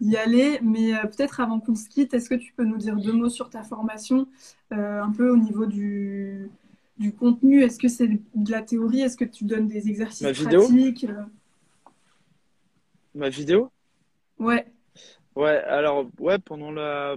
y 0.00 0.16
aller. 0.16 0.58
Mais 0.62 0.92
peut-être 1.02 1.40
avant 1.40 1.60
qu'on 1.60 1.74
se 1.74 1.88
quitte, 1.88 2.14
est-ce 2.14 2.30
que 2.30 2.34
tu 2.34 2.54
peux 2.54 2.64
nous 2.64 2.78
dire 2.78 2.96
deux 2.96 3.12
mots 3.12 3.28
sur 3.28 3.50
ta 3.50 3.62
formation, 3.62 4.26
un 4.70 5.12
peu 5.12 5.30
au 5.30 5.36
niveau 5.36 5.66
du, 5.66 6.50
du 6.98 7.14
contenu 7.14 7.62
Est-ce 7.62 7.78
que 7.78 7.88
c'est 7.88 8.08
de 8.08 8.50
la 8.50 8.62
théorie? 8.62 9.00
Est-ce 9.00 9.16
que 9.16 9.24
tu 9.24 9.44
donnes 9.44 9.68
des 9.68 9.88
exercices 9.88 10.22
Ma 10.22 10.32
pratiques 10.32 11.06
Ma 13.14 13.28
vidéo? 13.28 13.70
Ouais. 14.38 14.66
Ouais, 15.34 15.58
alors, 15.64 16.06
ouais, 16.18 16.38
pendant 16.38 16.70
la 16.70 17.16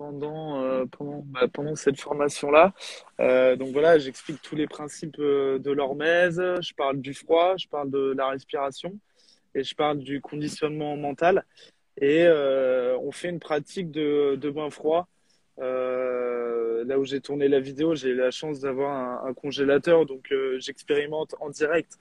pendant, 0.00 0.62
euh, 0.62 0.86
pendant, 0.86 1.22
bah, 1.26 1.46
pendant 1.52 1.76
cette 1.76 2.00
formation-là. 2.00 2.72
Euh, 3.20 3.54
donc 3.54 3.68
voilà, 3.72 3.98
j'explique 3.98 4.40
tous 4.40 4.56
les 4.56 4.66
principes 4.66 5.18
euh, 5.18 5.58
de 5.58 5.70
l'hormèse, 5.70 6.42
je 6.62 6.72
parle 6.72 7.02
du 7.02 7.12
froid, 7.12 7.58
je 7.58 7.68
parle 7.68 7.90
de 7.90 8.14
la 8.16 8.28
respiration 8.28 8.98
et 9.54 9.62
je 9.62 9.74
parle 9.74 9.98
du 9.98 10.22
conditionnement 10.22 10.96
mental. 10.96 11.44
Et 12.00 12.26
on 12.26 13.12
fait 13.12 13.28
une 13.28 13.40
pratique 13.40 13.90
de, 13.90 14.36
de 14.36 14.50
bain 14.50 14.70
froid. 14.70 15.06
Là 16.84 16.98
où 16.98 17.04
j'ai 17.04 17.20
tourné 17.20 17.48
la 17.48 17.60
vidéo, 17.60 17.94
j'ai 17.94 18.10
eu 18.10 18.16
la 18.16 18.30
chance 18.30 18.60
d'avoir 18.60 19.24
un, 19.24 19.34
congélateur, 19.34 20.06
donc 20.06 20.32
j'expérimente 20.58 21.34
en 21.40 21.50
direct 21.50 21.98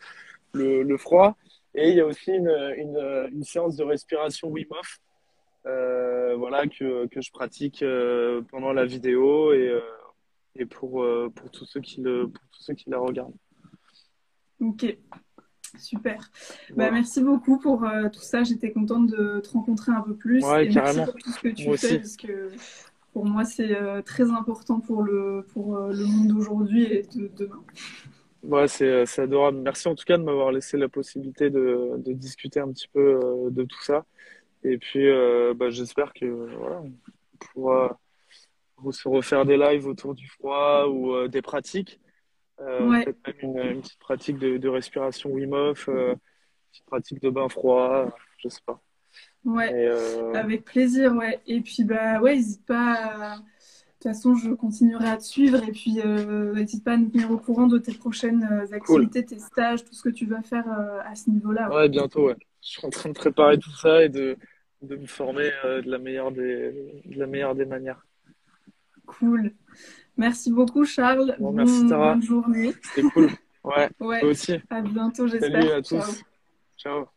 le, 0.54 0.84
le, 0.84 0.98
froid. 0.98 1.38
Et 1.76 1.90
il 1.90 1.96
y 1.96 2.02
a 2.02 2.06
aussi 2.06 2.32
une, 2.32 2.50
une, 2.78 3.30
une 3.32 3.44
séance 3.44 3.76
de 3.76 3.84
respiration 3.84 4.50
Wim 4.50 4.68
Hof 4.72 5.00
euh, 5.66 6.36
voilà, 6.38 6.68
que, 6.68 7.08
que 7.08 7.22
je 7.22 7.32
pratique 7.32 7.84
euh, 7.84 8.42
pendant 8.50 8.72
la 8.72 8.86
vidéo 8.86 9.52
et, 9.52 9.68
euh, 9.68 9.82
et 10.56 10.66
pour, 10.66 11.06
pour, 11.36 11.52
tous 11.52 11.66
ceux 11.66 11.82
qui 11.82 12.02
le, 12.02 12.28
pour 12.30 12.44
tous 12.52 12.64
ceux 12.64 12.74
qui 12.74 12.90
la 12.90 12.98
regardent. 12.98 13.36
Ok, 14.62 14.98
super. 15.78 16.32
Bah, 16.76 16.92
merci 16.92 17.22
beaucoup 17.22 17.60
pour 17.60 17.86
tout 18.12 18.22
ça. 18.22 18.44
J'étais 18.44 18.72
contente 18.72 19.08
de 19.08 19.42
te 19.42 19.50
rencontrer 19.50 19.92
un 19.92 20.02
peu 20.02 20.16
plus. 20.16 20.44
Ouais, 20.44 20.68
et 20.68 20.70
carrément. 20.70 21.06
merci 21.06 21.12
pour 21.12 21.22
tout 21.22 21.32
ce 21.32 21.40
que 21.40 21.48
tu 21.50 21.78
fais, 21.78 21.98
parce 21.98 22.18
que 22.18 22.50
pour 23.14 23.26
moi, 23.26 23.44
c'est 23.44 23.76
très 24.06 24.30
important 24.32 24.80
pour 24.80 25.04
le, 25.04 25.46
pour 25.54 25.78
le 25.78 26.06
monde 26.06 26.28
d'aujourd'hui 26.28 26.84
et 26.86 27.02
de 27.04 27.30
demain. 27.36 27.64
Ouais, 28.44 28.68
c'est 28.68 29.20
adorable. 29.20 29.60
Merci 29.60 29.88
en 29.88 29.96
tout 29.96 30.06
cas 30.06 30.18
de 30.18 30.24
m'avoir 30.24 30.52
laissé 30.52 30.78
la 30.78 30.88
possibilité 30.88 31.50
de, 31.50 31.96
de 31.98 32.14
discuter 32.14 32.60
un 32.60 32.72
petit 32.72 32.88
peu 32.88 33.20
de 33.50 33.64
tout 33.64 33.82
ça. 33.82 34.06
Et 34.64 34.78
puis, 34.78 35.08
euh, 35.08 35.54
bah, 35.54 35.70
j'espère 35.70 36.14
que 36.14 36.26
voilà, 36.26 36.82
on 36.82 36.92
pourra 37.54 38.00
se 38.92 39.08
refaire 39.08 39.46
des 39.46 39.58
lives 39.58 39.88
autour 39.88 40.16
du 40.16 40.28
froid 40.28 40.86
ou 40.88 41.14
euh, 41.14 41.28
des 41.28 41.42
pratiques. 41.42 42.00
Euh, 42.60 43.04
Peut-être 43.04 43.44
même 43.44 43.58
une, 43.58 43.72
une, 43.72 43.82
petite 43.82 44.00
pratique 44.00 44.38
de, 44.38 44.58
de 44.58 44.70
respiration 44.70 45.30
Wim 45.32 45.54
Hof, 45.54 45.88
euh, 45.88 46.12
une 46.12 46.20
petite 46.72 46.86
pratique 46.86 47.22
de 47.22 47.30
bain 47.30 47.48
froid, 47.48 48.10
je 48.38 48.50
sais 48.50 48.62
pas. 48.66 48.82
Ouais, 49.46 49.72
euh, 49.74 50.34
avec 50.34 50.66
plaisir, 50.66 51.16
ouais. 51.16 51.40
Et 51.48 51.62
puis, 51.62 51.84
bah 51.84 52.20
ouais, 52.22 52.36
n'hésite 52.36 52.66
pas. 52.66 53.38
De 53.38 54.04
toute 54.04 54.14
façon, 54.14 54.36
je 54.36 54.52
continuerai 54.52 55.10
à 55.10 55.18
te 55.18 55.24
suivre 55.24 55.62
et 55.64 55.72
puis 55.72 56.00
n'hésite 56.56 56.84
pas 56.84 56.94
à 56.94 56.98
nous 56.98 57.10
tenir 57.10 57.32
au 57.32 57.38
courant 57.38 57.68
de 57.68 57.78
tes 57.78 57.94
prochaines 57.94 58.44
activités, 58.72 59.26
tes 59.26 59.40
stages, 59.40 59.84
tout 59.84 59.94
ce 59.94 60.04
que 60.04 60.10
tu 60.10 60.26
vas 60.26 60.42
faire 60.42 60.66
à 61.06 61.16
ce 61.16 61.30
niveau-là. 61.30 61.70
Ouais. 61.70 61.76
ouais, 61.76 61.90
bientôt, 61.90 62.28
ouais 62.28 62.36
je 62.62 62.70
suis 62.70 62.86
en 62.86 62.90
train 62.90 63.10
de 63.10 63.14
préparer 63.14 63.58
tout 63.58 63.72
ça 63.72 64.04
et 64.04 64.10
de, 64.10 64.38
de 64.82 64.96
me 64.96 65.06
former 65.06 65.52
euh, 65.66 65.82
de, 65.82 65.90
la 65.90 65.98
meilleure 65.98 66.32
des, 66.32 67.02
de 67.06 67.20
la 67.20 67.28
meilleure 67.28 67.56
des 67.56 67.66
manières. 67.66 68.06
Cool. 69.06 69.54
Merci 70.18 70.52
beaucoup, 70.52 70.86
Charles. 70.86 71.36
Bon, 71.40 71.52
merci, 71.52 71.88
Tara. 71.88 72.14
Bonne 72.14 72.24
journée. 72.24 72.74
C'était 72.84 73.08
cool. 73.10 73.30
Ouais, 73.64 73.90
ouais. 74.00 74.24
aussi. 74.24 74.56
À 74.70 74.82
bientôt, 74.82 75.28
j'espère. 75.28 75.52
Salut 75.52 75.72
à 75.72 75.82
tous. 75.82 76.24
Ciao. 76.78 77.08